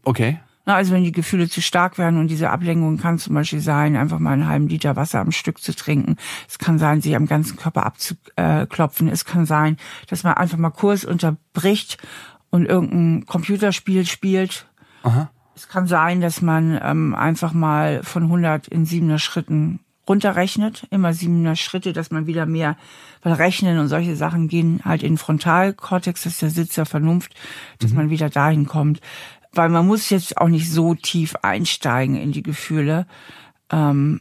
Okay. 0.05 0.39
Also 0.75 0.93
wenn 0.93 1.05
die 1.05 1.13
Gefühle 1.13 1.49
zu 1.49 1.63
stark 1.63 1.97
werden 1.97 2.21
und 2.21 2.29
diese 2.29 2.51
Ablenkung 2.51 2.99
kann 2.99 3.19
zum 3.19 3.35
Beispiel 3.35 3.61
sein, 3.61 3.97
einfach 3.97 4.19
mal 4.19 4.33
einen 4.33 4.49
halben 4.49 4.69
Liter 4.69 4.97
Wasser 4.97 5.21
am 5.21 5.33
Stück 5.33 5.63
zu 5.63 5.75
trinken. 5.75 6.17
Es 6.47 6.59
kann 6.59 6.79
sein, 6.79 7.01
sich 7.01 7.17
am 7.17 7.27
ganzen 7.27 7.57
Körper 7.57 7.87
abzuklopfen. 7.87 9.09
Es 9.09 9.25
kann 9.25 9.47
sein, 9.47 9.79
dass 10.09 10.25
man 10.25 10.35
einfach 10.35 10.59
mal 10.59 10.71
Kurs 10.71 11.05
unterbricht 11.05 11.97
und 12.51 12.67
irgendein 12.67 13.25
Computerspiel 13.25 14.05
spielt. 14.05 14.67
Aha. 15.05 15.31
Es 15.57 15.69
kann 15.69 15.87
sein, 15.87 16.21
dass 16.21 16.43
man 16.43 16.79
ähm, 16.83 17.15
einfach 17.15 17.53
mal 17.53 18.03
von 18.03 18.25
100 18.25 18.69
in 18.69 18.87
7er 18.87 19.19
Schritten 19.19 19.81
runterrechnet, 20.09 20.87
immer 20.91 21.11
7er 21.11 21.57
Schritte, 21.57 21.93
dass 21.93 22.11
man 22.11 22.27
wieder 22.27 22.47
mehr, 22.47 22.77
weil 23.23 23.35
Rechnen 23.35 23.79
und 23.79 23.89
solche 23.89 24.17
Sachen 24.17 24.49
gehen 24.49 24.81
halt 24.85 25.03
in 25.03 25.13
den 25.13 25.19
Frontalkortex, 25.19 26.23
das 26.23 26.35
ist 26.35 26.43
der 26.43 26.51
Sitz 26.51 26.75
der 26.77 26.87
Vernunft, 26.87 27.35
dass 27.81 27.91
mhm. 27.91 27.97
man 27.97 28.11
wieder 28.11 28.31
dahin 28.31 28.67
kommt 28.67 29.01
weil 29.53 29.69
man 29.69 29.87
muss 29.87 30.11
jetzt 30.11 30.39
auch 30.39 30.49
nicht 30.49 30.71
so 30.71 30.95
tief 30.95 31.37
einsteigen 31.43 32.17
in 32.17 32.33
die 32.33 32.43
Gefühle, 32.43 33.07
ähm, 33.71 34.21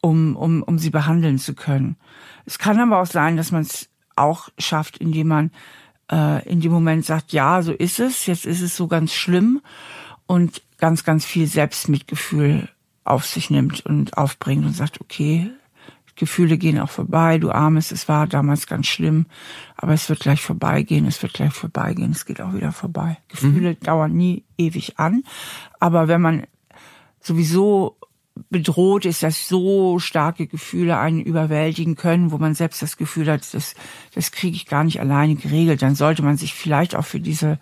um, 0.00 0.36
um, 0.36 0.62
um 0.62 0.78
sie 0.78 0.90
behandeln 0.90 1.38
zu 1.38 1.54
können. 1.54 1.96
Es 2.44 2.58
kann 2.58 2.80
aber 2.80 3.00
auch 3.00 3.06
sein, 3.06 3.36
dass 3.36 3.52
man 3.52 3.62
es 3.62 3.88
auch 4.16 4.48
schafft, 4.58 4.98
indem 4.98 5.28
man 5.28 5.50
äh, 6.10 6.46
in 6.48 6.60
dem 6.60 6.72
Moment 6.72 7.04
sagt, 7.04 7.32
ja, 7.32 7.62
so 7.62 7.72
ist 7.72 8.00
es, 8.00 8.26
jetzt 8.26 8.46
ist 8.46 8.60
es 8.60 8.76
so 8.76 8.88
ganz 8.88 9.12
schlimm 9.12 9.60
und 10.26 10.62
ganz, 10.78 11.04
ganz 11.04 11.24
viel 11.24 11.46
Selbstmitgefühl 11.46 12.68
auf 13.04 13.26
sich 13.26 13.50
nimmt 13.50 13.84
und 13.86 14.16
aufbringt 14.16 14.64
und 14.64 14.72
sagt, 14.72 15.00
okay, 15.00 15.50
Gefühle 16.16 16.58
gehen 16.58 16.78
auch 16.78 16.90
vorbei, 16.90 17.38
du 17.38 17.50
armes, 17.50 17.90
es 17.90 18.08
war 18.08 18.26
damals 18.26 18.66
ganz 18.66 18.86
schlimm, 18.86 19.26
aber 19.76 19.94
es 19.94 20.08
wird 20.08 20.20
gleich 20.20 20.42
vorbeigehen, 20.42 21.06
es 21.06 21.22
wird 21.22 21.32
gleich 21.32 21.52
vorbeigehen, 21.52 22.12
es 22.12 22.26
geht 22.26 22.40
auch 22.40 22.52
wieder 22.54 22.72
vorbei. 22.72 23.18
Gefühle 23.28 23.70
mhm. 23.70 23.80
dauern 23.80 24.12
nie 24.12 24.44
ewig 24.58 24.98
an, 24.98 25.22
aber 25.80 26.08
wenn 26.08 26.20
man 26.20 26.42
sowieso 27.20 27.96
bedroht 28.50 29.04
ist, 29.04 29.22
dass 29.22 29.48
so 29.48 29.98
starke 29.98 30.46
Gefühle 30.46 30.98
einen 30.98 31.20
überwältigen 31.20 31.96
können, 31.96 32.30
wo 32.30 32.38
man 32.38 32.54
selbst 32.54 32.82
das 32.82 32.96
Gefühl 32.96 33.30
hat, 33.30 33.42
das, 33.52 33.74
das 34.14 34.32
kriege 34.32 34.56
ich 34.56 34.66
gar 34.66 34.84
nicht 34.84 35.00
alleine 35.00 35.34
geregelt, 35.34 35.82
dann 35.82 35.94
sollte 35.94 36.22
man 36.22 36.36
sich 36.36 36.54
vielleicht 36.54 36.94
auch 36.94 37.04
für 37.04 37.20
diese 37.20 37.58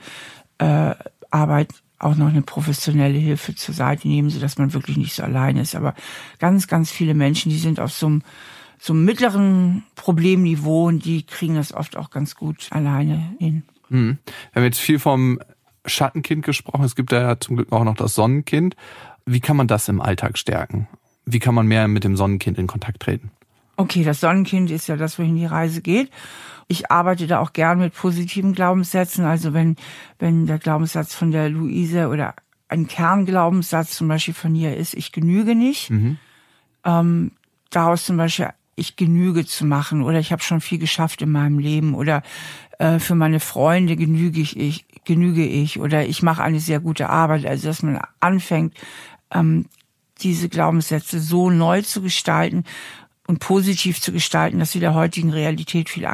äh, 0.59 0.95
Arbeit 1.31 1.73
auch 2.01 2.17
noch 2.17 2.29
eine 2.29 2.43
professionelle 2.43 3.19
Hilfe 3.19 3.55
zur 3.55 3.75
Seite 3.75 4.09
nehmen, 4.09 4.31
so 4.31 4.41
dass 4.41 4.59
man 4.59 4.73
wirklich 4.73 4.97
nicht 4.97 5.15
so 5.15 5.23
allein 5.23 5.57
ist. 5.57 5.77
Aber 5.77 5.95
ganz, 6.39 6.67
ganz 6.67 6.91
viele 6.91 7.15
Menschen, 7.15 7.51
die 7.51 7.59
sind 7.59 7.79
auf 7.79 7.93
so 7.93 8.07
einem, 8.07 8.23
so 8.79 8.95
einem 8.95 9.05
mittleren 9.05 9.85
Problemniveau 9.95 10.89
und 10.89 11.05
die 11.05 11.25
kriegen 11.25 11.55
das 11.55 11.73
oft 11.75 11.97
auch 11.97 12.11
ganz 12.11 12.35
gut 12.35 12.69
alleine 12.71 13.35
hin. 13.39 13.63
Hm. 13.89 14.19
Wir 14.53 14.61
haben 14.61 14.65
jetzt 14.65 14.81
viel 14.81 14.99
vom 14.99 15.39
Schattenkind 15.85 16.45
gesprochen. 16.45 16.85
Es 16.85 16.97
gibt 16.97 17.13
ja 17.13 17.39
zum 17.39 17.57
Glück 17.57 17.71
auch 17.71 17.85
noch 17.85 17.97
das 17.97 18.15
Sonnenkind. 18.15 18.77
Wie 19.27 19.41
kann 19.41 19.57
man 19.57 19.69
das 19.69 19.89
im 19.89 20.01
Alltag 20.01 20.39
stärken? 20.39 20.89
Wie 21.27 21.39
kann 21.39 21.55
man 21.55 21.67
mehr 21.67 21.87
mit 21.87 22.05
dem 22.05 22.17
Sonnenkind 22.17 22.59
in 22.59 22.67
Kontakt 22.67 23.01
treten? 23.01 23.31
Okay, 23.77 24.05
das 24.05 24.21
Sonnenkind 24.21 24.71
ist 24.71 24.89
ja 24.89 24.97
das, 24.97 25.19
wohin 25.19 25.37
die 25.37 25.47
Reise 25.47 25.83
geht 25.83 26.11
ich 26.71 26.89
arbeite 26.89 27.27
da 27.27 27.41
auch 27.41 27.53
gern 27.53 27.81
mit 27.81 27.95
positiven 27.95 28.55
Glaubenssätzen. 28.55 29.25
Also 29.25 29.53
wenn, 29.53 29.75
wenn 30.21 30.47
der 30.47 30.59
Glaubenssatz 30.59 31.15
von 31.15 31.33
der 31.33 31.49
Luise 31.49 32.07
oder 32.09 32.35
ein 32.69 32.87
Kernglaubenssatz 32.87 33.97
zum 33.97 34.07
Beispiel 34.07 34.35
von 34.35 34.55
ihr 34.55 34.77
ist, 34.77 34.95
ich 34.95 35.11
genüge 35.11 35.57
nicht. 35.57 35.91
Mhm. 35.91 36.19
Ähm, 36.85 37.33
daraus 37.71 38.05
zum 38.05 38.17
Beispiel 38.17 38.51
ich 38.77 38.95
genüge 38.95 39.45
zu 39.45 39.67
machen 39.67 40.03
oder 40.03 40.21
ich 40.21 40.31
habe 40.31 40.43
schon 40.43 40.61
viel 40.61 40.79
geschafft 40.79 41.23
in 41.23 41.33
meinem 41.33 41.59
Leben 41.59 41.95
oder 41.95 42.23
äh, 42.79 43.01
für 43.01 43.17
meine 43.17 43.41
Freunde 43.41 43.97
genüge 43.97 44.41
ich, 44.41 44.57
ich 44.57 44.87
genüge 45.05 45.45
ich 45.45 45.81
oder 45.81 46.07
ich 46.07 46.23
mache 46.23 46.43
eine 46.45 46.61
sehr 46.61 46.79
gute 46.79 47.09
Arbeit. 47.09 47.47
Also 47.47 47.67
dass 47.67 47.83
man 47.83 48.01
anfängt, 48.21 48.75
ähm, 49.33 49.67
diese 50.21 50.49
Glaubenssätze 50.49 51.19
so 51.19 51.51
neu 51.51 51.83
zu 51.83 52.01
gestalten 52.01 52.63
und 53.27 53.41
positiv 53.41 54.01
zu 54.01 54.13
gestalten, 54.13 54.61
dass 54.61 54.71
sie 54.71 54.81
der 54.81 54.95
heutigen 54.95 55.31
Realität 55.31 55.89
viel 55.89 56.07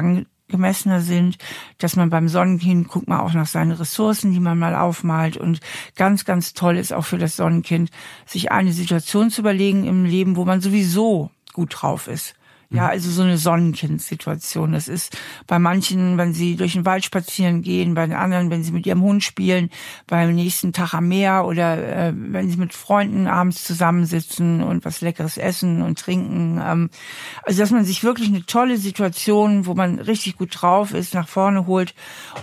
angemessener 0.48 1.00
sind, 1.00 1.38
dass 1.78 1.96
man 1.96 2.11
beim 2.11 2.28
Sonnenkind 2.28 2.88
guckt 2.88 3.09
man 3.09 3.20
auch 3.20 3.32
nach 3.32 3.46
seinen 3.46 3.72
Ressourcen, 3.72 4.32
die 4.32 4.40
man 4.40 4.59
mal 4.59 4.76
aufmalt 4.76 5.37
und 5.37 5.61
ganz, 5.96 6.24
ganz 6.24 6.54
toll 6.54 6.76
ist 6.76 6.92
auch 6.92 7.04
für 7.04 7.18
das 7.18 7.37
Sonnenkind, 7.37 7.90
sich 8.26 8.52
eine 8.52 8.72
Situation 8.72 9.30
zu 9.30 9.40
überlegen 9.40 9.85
im 9.85 10.04
Leben, 10.04 10.37
wo 10.37 10.44
man 10.44 10.61
sowieso 10.61 11.30
gut 11.52 11.74
drauf 11.80 12.06
ist. 12.06 12.36
Ja, 12.70 12.85
mhm. 12.85 12.88
also 12.90 13.11
so 13.11 13.22
eine 13.22 13.38
Sonnenkind-Situation. 13.38 14.72
Das 14.72 14.88
ist 14.88 15.16
bei 15.46 15.59
manchen, 15.59 16.18
wenn 16.18 16.33
sie 16.33 16.57
durch 16.57 16.72
den 16.72 16.85
Wald 16.85 17.05
spazieren 17.05 17.62
gehen, 17.62 17.94
bei 17.94 18.07
den 18.07 18.16
anderen, 18.16 18.50
wenn 18.50 18.64
sie 18.64 18.72
mit 18.72 18.87
ihrem 18.87 19.02
Hund 19.02 19.22
spielen, 19.22 19.70
beim 20.07 20.35
nächsten 20.35 20.72
Tag 20.72 20.92
am 20.92 21.07
Meer 21.09 21.46
oder 21.46 22.09
äh, 22.09 22.12
wenn 22.14 22.50
sie 22.50 22.57
mit 22.57 22.74
Freunden 22.74 23.29
abends 23.29 23.64
zusammensitzen 23.64 24.62
und 24.62 24.85
was 24.85 25.00
Leckeres 25.00 25.38
essen 25.38 25.83
und 25.83 25.98
trinken. 25.98 26.61
Ähm, 26.64 26.90
also 27.44 27.61
dass 27.61 27.70
man 27.70 27.85
sich 27.85 28.02
wirklich 28.02 28.29
eine 28.29 28.44
tolle 28.44 28.79
Situation, 28.79 29.66
wo 29.66 29.74
man 29.74 30.00
richtig 30.00 30.37
gut 30.37 30.50
drauf 30.61 30.92
ist, 30.92 31.14
nach 31.14 31.29
vorne 31.29 31.66
holt 31.66 31.94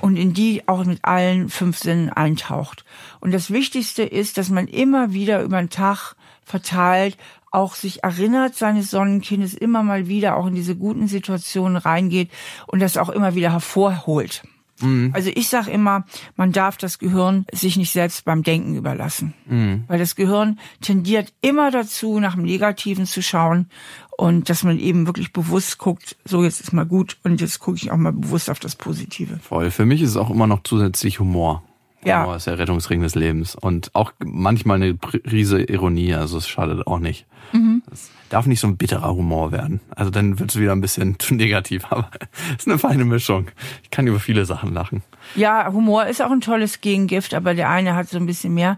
und 0.01 0.15
in 0.15 0.33
die 0.33 0.67
auch 0.67 0.85
mit 0.85 1.03
allen 1.03 1.49
fünf 1.49 1.77
Sinnen 1.77 2.09
eintaucht. 2.09 2.85
Und 3.19 3.33
das 3.33 3.51
Wichtigste 3.51 4.03
ist, 4.03 4.37
dass 4.37 4.49
man 4.49 4.67
immer 4.67 5.13
wieder 5.13 5.43
über 5.43 5.59
den 5.59 5.69
Tag 5.69 6.15
verteilt 6.45 7.17
auch 7.53 7.75
sich 7.75 8.03
erinnert 8.03 8.55
seines 8.55 8.91
Sonnenkindes 8.91 9.53
immer 9.53 9.83
mal 9.83 10.07
wieder 10.07 10.35
auch 10.35 10.47
in 10.47 10.55
diese 10.55 10.75
guten 10.75 11.07
Situationen 11.07 11.77
reingeht 11.77 12.29
und 12.67 12.81
das 12.81 12.97
auch 12.97 13.09
immer 13.09 13.35
wieder 13.35 13.51
hervorholt. 13.51 14.43
Mhm. 14.81 15.11
Also 15.13 15.29
ich 15.33 15.47
sage 15.47 15.71
immer, 15.71 16.05
man 16.35 16.51
darf 16.51 16.77
das 16.77 16.99
Gehirn 16.99 17.45
sich 17.51 17.77
nicht 17.77 17.91
selbst 17.91 18.25
beim 18.25 18.43
Denken 18.43 18.75
überlassen. 18.75 19.33
Mhm. 19.45 19.83
Weil 19.87 19.99
das 19.99 20.15
Gehirn 20.15 20.59
tendiert 20.81 21.33
immer 21.41 21.71
dazu, 21.71 22.19
nach 22.19 22.33
dem 22.33 22.43
Negativen 22.43 23.05
zu 23.05 23.21
schauen 23.21 23.67
und 24.17 24.49
dass 24.49 24.63
man 24.63 24.79
eben 24.79 25.05
wirklich 25.05 25.31
bewusst 25.31 25.77
guckt, 25.77 26.17
so 26.25 26.43
jetzt 26.43 26.61
ist 26.61 26.73
mal 26.73 26.85
gut 26.85 27.17
und 27.23 27.39
jetzt 27.39 27.59
gucke 27.59 27.77
ich 27.77 27.91
auch 27.91 27.97
mal 27.97 28.13
bewusst 28.13 28.49
auf 28.49 28.59
das 28.59 28.75
Positive. 28.75 29.37
Voll. 29.39 29.71
Für 29.71 29.85
mich 29.85 30.01
ist 30.01 30.11
es 30.11 30.17
auch 30.17 30.29
immer 30.29 30.47
noch 30.47 30.63
zusätzlich 30.63 31.19
Humor. 31.19 31.63
Ja. 32.05 32.23
Humor 32.23 32.35
ist 32.35 32.47
der 32.47 32.59
Rettungsring 32.59 33.01
des 33.01 33.15
Lebens. 33.15 33.55
Und 33.55 33.93
auch 33.93 34.13
manchmal 34.23 34.77
eine 34.81 34.97
riese 35.29 35.61
Ironie, 35.61 36.13
also 36.13 36.37
es 36.37 36.47
schadet 36.47 36.85
auch 36.87 36.99
nicht. 36.99 37.25
Mhm. 37.51 37.83
Es 37.91 38.11
darf 38.29 38.45
nicht 38.45 38.59
so 38.59 38.67
ein 38.67 38.77
bitterer 38.77 39.13
Humor 39.13 39.51
werden. 39.51 39.79
Also 39.95 40.09
dann 40.09 40.39
wird 40.39 40.51
es 40.51 40.59
wieder 40.59 40.71
ein 40.71 40.81
bisschen 40.81 41.19
zu 41.19 41.35
negativ, 41.35 41.85
aber 41.89 42.09
es 42.49 42.63
ist 42.63 42.67
eine 42.67 42.79
feine 42.79 43.05
Mischung. 43.05 43.47
Ich 43.83 43.91
kann 43.91 44.07
über 44.07 44.19
viele 44.19 44.45
Sachen 44.45 44.73
lachen. 44.73 45.03
Ja, 45.35 45.71
Humor 45.71 46.05
ist 46.07 46.21
auch 46.21 46.31
ein 46.31 46.41
tolles 46.41 46.81
Gegengift, 46.81 47.33
aber 47.33 47.53
der 47.53 47.69
eine 47.69 47.95
hat 47.95 48.09
so 48.09 48.17
ein 48.17 48.25
bisschen 48.25 48.53
mehr 48.53 48.77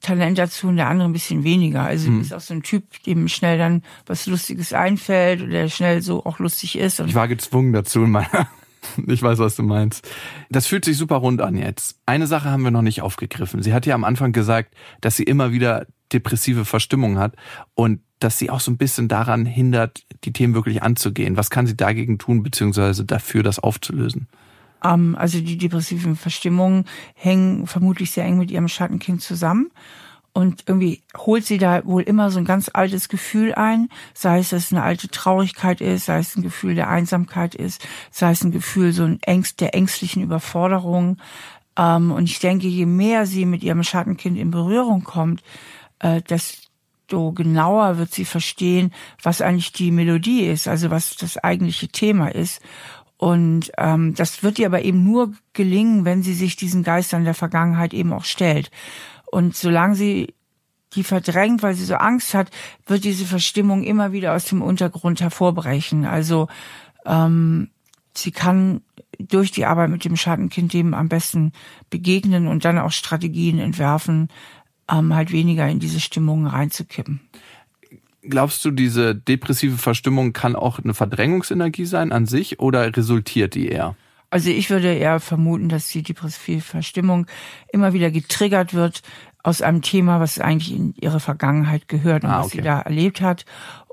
Talent 0.00 0.38
dazu 0.38 0.68
und 0.68 0.76
der 0.76 0.88
andere 0.88 1.08
ein 1.08 1.12
bisschen 1.12 1.44
weniger. 1.44 1.82
Also 1.82 2.10
mhm. 2.10 2.20
ist 2.20 2.34
auch 2.34 2.40
so 2.40 2.54
ein 2.54 2.62
Typ, 2.62 3.02
dem 3.04 3.26
schnell 3.28 3.58
dann 3.58 3.82
was 4.06 4.26
Lustiges 4.26 4.72
einfällt 4.72 5.40
oder 5.40 5.50
der 5.50 5.68
schnell 5.68 6.02
so 6.02 6.24
auch 6.24 6.38
lustig 6.38 6.76
ist. 6.76 7.00
ich 7.00 7.14
war 7.14 7.26
gezwungen 7.26 7.72
dazu 7.72 8.04
in 8.04 8.10
meiner 8.10 8.48
Ich 9.06 9.22
weiß, 9.22 9.38
was 9.38 9.56
du 9.56 9.62
meinst. 9.62 10.08
Das 10.50 10.66
fühlt 10.66 10.84
sich 10.84 10.96
super 10.96 11.16
rund 11.16 11.40
an 11.40 11.56
jetzt. 11.56 11.98
Eine 12.06 12.26
Sache 12.26 12.50
haben 12.50 12.62
wir 12.62 12.70
noch 12.70 12.82
nicht 12.82 13.02
aufgegriffen. 13.02 13.62
Sie 13.62 13.72
hat 13.72 13.86
ja 13.86 13.94
am 13.94 14.04
Anfang 14.04 14.32
gesagt, 14.32 14.74
dass 15.00 15.16
sie 15.16 15.24
immer 15.24 15.52
wieder 15.52 15.86
depressive 16.12 16.64
Verstimmung 16.64 17.18
hat 17.18 17.34
und 17.74 18.00
dass 18.20 18.38
sie 18.38 18.50
auch 18.50 18.60
so 18.60 18.70
ein 18.70 18.78
bisschen 18.78 19.08
daran 19.08 19.44
hindert, 19.44 20.04
die 20.24 20.32
Themen 20.32 20.54
wirklich 20.54 20.82
anzugehen. 20.82 21.36
Was 21.36 21.50
kann 21.50 21.66
sie 21.66 21.76
dagegen 21.76 22.18
tun, 22.18 22.42
beziehungsweise 22.42 23.04
dafür, 23.04 23.42
das 23.42 23.58
aufzulösen? 23.58 24.28
Ähm, 24.82 25.16
also 25.18 25.40
die 25.40 25.58
depressiven 25.58 26.16
Verstimmungen 26.16 26.84
hängen 27.14 27.66
vermutlich 27.66 28.12
sehr 28.12 28.24
eng 28.24 28.38
mit 28.38 28.50
ihrem 28.50 28.68
Schattenkind 28.68 29.22
zusammen. 29.22 29.70
Und 30.36 30.64
irgendwie 30.66 31.00
holt 31.16 31.46
sie 31.46 31.58
da 31.58 31.86
wohl 31.86 32.02
immer 32.02 32.32
so 32.32 32.40
ein 32.40 32.44
ganz 32.44 32.68
altes 32.72 33.08
Gefühl 33.08 33.54
ein, 33.54 33.88
sei 34.14 34.40
es, 34.40 34.48
dass 34.48 34.64
es 34.64 34.72
eine 34.72 34.82
alte 34.82 35.06
Traurigkeit 35.06 35.80
ist, 35.80 36.06
sei 36.06 36.18
es 36.18 36.34
ein 36.34 36.42
Gefühl 36.42 36.74
der 36.74 36.88
Einsamkeit 36.88 37.54
ist, 37.54 37.86
sei 38.10 38.32
es 38.32 38.42
ein 38.42 38.50
Gefühl 38.50 38.92
so 38.92 39.04
ein 39.04 39.22
Ängst 39.22 39.60
der 39.60 39.76
ängstlichen 39.76 40.24
Überforderung. 40.24 41.18
Ähm, 41.78 42.10
und 42.10 42.24
ich 42.24 42.40
denke, 42.40 42.66
je 42.66 42.84
mehr 42.84 43.26
sie 43.26 43.46
mit 43.46 43.62
ihrem 43.62 43.84
Schattenkind 43.84 44.36
in 44.36 44.50
Berührung 44.50 45.04
kommt, 45.04 45.44
äh, 46.00 46.20
desto 46.20 47.30
genauer 47.30 47.98
wird 47.98 48.12
sie 48.12 48.24
verstehen, 48.24 48.92
was 49.22 49.40
eigentlich 49.40 49.72
die 49.72 49.92
Melodie 49.92 50.46
ist, 50.46 50.66
also 50.66 50.90
was 50.90 51.14
das 51.14 51.38
eigentliche 51.38 51.86
Thema 51.86 52.26
ist. 52.26 52.60
Und 53.16 53.70
ähm, 53.78 54.14
das 54.14 54.42
wird 54.42 54.58
ihr 54.58 54.66
aber 54.66 54.82
eben 54.82 55.04
nur 55.04 55.32
gelingen, 55.52 56.04
wenn 56.04 56.22
sie 56.22 56.34
sich 56.34 56.56
diesen 56.56 56.82
Geistern 56.82 57.24
der 57.24 57.34
Vergangenheit 57.34 57.94
eben 57.94 58.12
auch 58.12 58.24
stellt. 58.24 58.70
Und 59.30 59.56
solange 59.56 59.94
sie 59.94 60.34
die 60.94 61.04
verdrängt, 61.04 61.62
weil 61.62 61.74
sie 61.74 61.84
so 61.84 61.94
Angst 61.94 62.34
hat, 62.34 62.50
wird 62.86 63.04
diese 63.04 63.24
Verstimmung 63.24 63.82
immer 63.82 64.12
wieder 64.12 64.34
aus 64.34 64.44
dem 64.44 64.62
Untergrund 64.62 65.20
hervorbrechen. 65.20 66.04
Also 66.04 66.48
ähm, 67.04 67.70
sie 68.14 68.30
kann 68.30 68.82
durch 69.18 69.50
die 69.50 69.64
Arbeit 69.64 69.90
mit 69.90 70.04
dem 70.04 70.16
Schattenkind 70.16 70.72
dem 70.72 70.94
am 70.94 71.08
besten 71.08 71.52
begegnen 71.90 72.46
und 72.46 72.64
dann 72.64 72.78
auch 72.78 72.92
Strategien 72.92 73.58
entwerfen, 73.58 74.28
ähm, 74.90 75.14
halt 75.14 75.32
weniger 75.32 75.68
in 75.68 75.80
diese 75.80 76.00
Stimmung 76.00 76.46
reinzukippen. 76.46 77.20
Glaubst 78.28 78.64
du, 78.64 78.70
diese 78.70 79.14
depressive 79.14 79.76
Verstimmung 79.76 80.32
kann 80.32 80.56
auch 80.56 80.78
eine 80.78 80.94
Verdrängungsenergie 80.94 81.84
sein 81.84 82.12
an 82.12 82.26
sich 82.26 82.58
oder 82.58 82.96
resultiert 82.96 83.54
die 83.54 83.68
eher? 83.68 83.96
Also 84.30 84.50
ich 84.50 84.70
würde 84.70 84.92
eher 84.92 85.20
vermuten, 85.20 85.68
dass 85.68 85.88
die 85.88 86.02
depressive 86.02 86.60
Verstimmung 86.60 87.26
immer 87.72 87.92
wieder 87.92 88.10
getriggert 88.10 88.74
wird 88.74 89.02
aus 89.44 89.62
einem 89.62 89.82
Thema, 89.82 90.20
was 90.20 90.40
eigentlich 90.40 90.74
in 90.74 90.94
ihre 91.00 91.20
Vergangenheit 91.20 91.86
gehört 91.86 92.24
und 92.24 92.30
ah, 92.30 92.38
okay. 92.38 92.44
was 92.44 92.52
sie 92.52 92.60
da 92.62 92.80
erlebt 92.80 93.20
hat. 93.20 93.44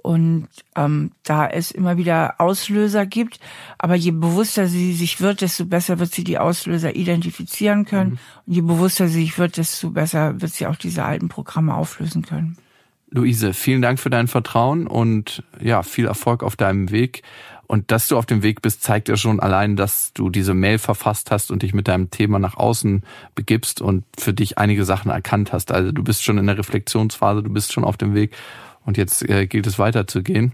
Und 0.02 0.48
ähm, 0.76 1.12
da 1.24 1.46
es 1.46 1.70
immer 1.70 1.98
wieder 1.98 2.36
Auslöser 2.40 3.06
gibt, 3.06 3.40
aber 3.78 3.94
je 3.94 4.12
bewusster 4.12 4.68
sie 4.68 4.94
sich 4.94 5.22
wird, 5.22 5.42
desto 5.42 5.66
besser 5.66 6.00
wird 6.00 6.12
sie 6.12 6.24
die 6.24 6.40
Auslöser 6.40 6.96
identifizieren 6.96 7.86
können. 7.86 8.12
Mhm. 8.12 8.20
Und 8.48 8.54
je 8.54 8.62
bewusster 8.62 9.08
sie 9.10 9.22
sich 9.22 9.38
wird, 9.38 9.58
desto 9.58 9.92
besser 9.92 10.42
wird 10.42 10.54
sie 10.54 10.66
auch 10.66 10.78
diese 10.78 11.04
alten 11.04 11.30
Programme 11.30 11.76
auflösen 11.76 12.24
können. 12.24 12.58
Luise, 13.14 13.54
vielen 13.54 13.82
Dank 13.82 14.00
für 14.00 14.10
dein 14.10 14.28
Vertrauen 14.28 14.88
und 14.88 15.44
ja, 15.60 15.84
viel 15.84 16.06
Erfolg 16.06 16.44
auf 16.44 16.56
deinem 16.56 16.92
Weg. 16.92 17.24
Und 17.68 17.92
dass 17.92 18.08
du 18.08 18.18
auf 18.18 18.26
dem 18.26 18.44
Weg 18.44 18.62
bist, 18.62 18.84
zeigt 18.84 19.08
ja 19.08 19.16
schon 19.16 19.40
allein, 19.40 19.76
dass 19.76 20.12
du 20.14 20.30
diese 20.30 20.54
Mail 20.54 20.78
verfasst 20.78 21.32
hast 21.32 21.52
und 21.52 21.62
dich 21.64 21.74
mit 21.74 21.88
deinem 21.88 22.10
Thema 22.10 22.40
nach 22.40 22.58
außen 22.58 23.04
begibst 23.36 23.82
und 23.82 24.04
für 24.18 24.34
dich 24.34 24.58
einige 24.58 24.84
Sachen 24.84 25.12
erkannt 25.12 25.54
hast. 25.54 25.72
Also 25.72 25.92
du 25.92 26.04
bist 26.04 26.24
schon 26.24 26.38
in 26.38 26.48
der 26.48 26.58
Reflexionsphase, 26.58 27.44
du 27.44 27.50
bist 27.50 27.72
schon 27.72 27.84
auf 27.84 27.96
dem 27.96 28.14
Weg 28.14 28.36
und 28.86 28.98
jetzt 28.98 29.28
äh, 29.30 29.48
gilt 29.48 29.68
es 29.68 29.80
weiterzugehen. 29.80 30.54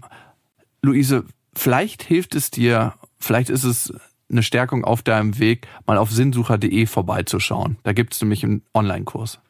Luise, 0.82 1.24
vielleicht 1.54 2.02
hilft 2.02 2.34
es 2.34 2.50
dir, 2.50 2.94
vielleicht 3.18 3.50
ist 3.50 3.64
es 3.64 3.92
eine 4.30 4.42
Stärkung 4.42 4.84
auf 4.84 5.02
deinem 5.02 5.38
Weg, 5.38 5.66
mal 5.86 5.98
auf 5.98 6.10
sinnsucher.de 6.10 6.86
vorbeizuschauen. 6.86 7.78
Da 7.82 7.92
gibt 7.92 8.14
es 8.14 8.20
nämlich 8.20 8.44
einen 8.44 8.62
Online-Kurs. 8.74 9.40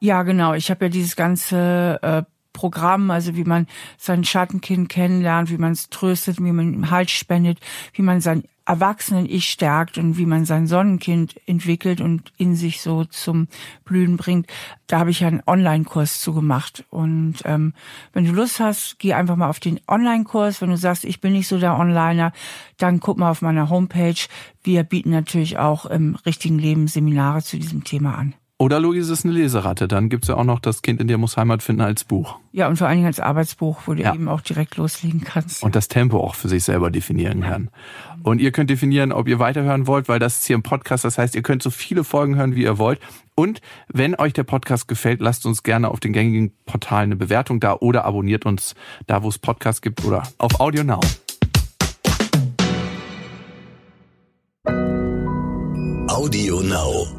Ja, 0.00 0.22
genau. 0.22 0.54
Ich 0.54 0.70
habe 0.70 0.84
ja 0.84 0.88
dieses 0.88 1.16
ganze 1.16 1.98
äh, 2.02 2.22
Programm, 2.52 3.10
also 3.10 3.36
wie 3.36 3.44
man 3.44 3.66
sein 3.96 4.24
Schattenkind 4.24 4.88
kennenlernt, 4.88 5.50
wie 5.50 5.58
man 5.58 5.72
es 5.72 5.90
tröstet, 5.90 6.38
wie 6.38 6.52
man 6.52 6.72
ihm 6.72 6.90
Halt 6.90 7.10
spendet, 7.10 7.58
wie 7.92 8.02
man 8.02 8.20
sein 8.20 8.44
Erwachsenen-Ich 8.68 9.48
stärkt 9.48 9.96
und 9.96 10.18
wie 10.18 10.26
man 10.26 10.44
sein 10.44 10.66
Sonnenkind 10.66 11.40
entwickelt 11.46 12.02
und 12.02 12.32
in 12.36 12.54
sich 12.54 12.82
so 12.82 13.04
zum 13.06 13.48
Blühen 13.84 14.18
bringt. 14.18 14.46
Da 14.86 14.98
habe 14.98 15.10
ich 15.10 15.24
einen 15.24 15.42
Online-Kurs 15.46 16.20
zugemacht. 16.20 16.84
Und 16.90 17.36
ähm, 17.46 17.72
wenn 18.12 18.26
du 18.26 18.32
Lust 18.32 18.60
hast, 18.60 18.98
geh 18.98 19.14
einfach 19.14 19.36
mal 19.36 19.48
auf 19.48 19.58
den 19.58 19.80
Online-Kurs. 19.88 20.60
Wenn 20.60 20.68
du 20.68 20.76
sagst, 20.76 21.04
ich 21.04 21.22
bin 21.22 21.32
nicht 21.32 21.48
so 21.48 21.58
der 21.58 21.78
Onliner, 21.78 22.32
dann 22.76 23.00
guck 23.00 23.16
mal 23.16 23.30
auf 23.30 23.40
meiner 23.40 23.70
Homepage. 23.70 24.20
Wir 24.62 24.82
bieten 24.82 25.10
natürlich 25.10 25.56
auch 25.56 25.86
im 25.86 26.16
richtigen 26.26 26.58
Leben 26.58 26.88
Seminare 26.88 27.42
zu 27.42 27.58
diesem 27.58 27.84
Thema 27.84 28.16
an. 28.16 28.34
Oder 28.60 28.80
Luise 28.80 29.12
ist 29.12 29.24
eine 29.24 29.34
Leseratte. 29.34 29.86
Dann 29.86 30.08
gibt's 30.08 30.26
ja 30.26 30.34
auch 30.34 30.42
noch 30.42 30.58
das 30.58 30.82
Kind 30.82 31.00
in 31.00 31.06
dir 31.06 31.16
muss 31.16 31.36
Heimat 31.36 31.62
finden 31.62 31.80
als 31.80 32.02
Buch. 32.02 32.40
Ja, 32.50 32.66
und 32.66 32.76
vor 32.76 32.88
allen 32.88 32.96
Dingen 32.96 33.06
als 33.06 33.20
Arbeitsbuch, 33.20 33.82
wo 33.86 33.94
du 33.94 34.02
ja. 34.02 34.12
eben 34.12 34.28
auch 34.28 34.40
direkt 34.40 34.76
loslegen 34.76 35.20
kannst. 35.20 35.62
Und 35.62 35.76
das 35.76 35.86
Tempo 35.86 36.18
auch 36.18 36.34
für 36.34 36.48
sich 36.48 36.64
selber 36.64 36.90
definieren 36.90 37.42
ja. 37.42 37.50
kann. 37.50 37.70
Und 38.24 38.40
ihr 38.40 38.50
könnt 38.50 38.68
definieren, 38.68 39.12
ob 39.12 39.28
ihr 39.28 39.38
weiterhören 39.38 39.86
wollt, 39.86 40.08
weil 40.08 40.18
das 40.18 40.40
ist 40.40 40.46
hier 40.46 40.58
ein 40.58 40.64
Podcast. 40.64 41.04
Das 41.04 41.18
heißt, 41.18 41.36
ihr 41.36 41.42
könnt 41.42 41.62
so 41.62 41.70
viele 41.70 42.02
Folgen 42.02 42.34
hören, 42.34 42.56
wie 42.56 42.64
ihr 42.64 42.78
wollt. 42.78 42.98
Und 43.36 43.60
wenn 43.86 44.16
euch 44.16 44.32
der 44.32 44.42
Podcast 44.42 44.88
gefällt, 44.88 45.20
lasst 45.20 45.46
uns 45.46 45.62
gerne 45.62 45.88
auf 45.88 46.00
den 46.00 46.12
gängigen 46.12 46.52
Portalen 46.66 47.10
eine 47.10 47.16
Bewertung 47.16 47.60
da 47.60 47.74
oder 47.74 48.04
abonniert 48.04 48.44
uns 48.44 48.74
da, 49.06 49.22
wo 49.22 49.28
es 49.28 49.38
Podcasts 49.38 49.82
gibt 49.82 50.04
oder 50.04 50.24
auf 50.38 50.58
Audio 50.58 50.82
Now. 50.82 51.00
Audio 56.08 56.60
Now. 56.60 57.17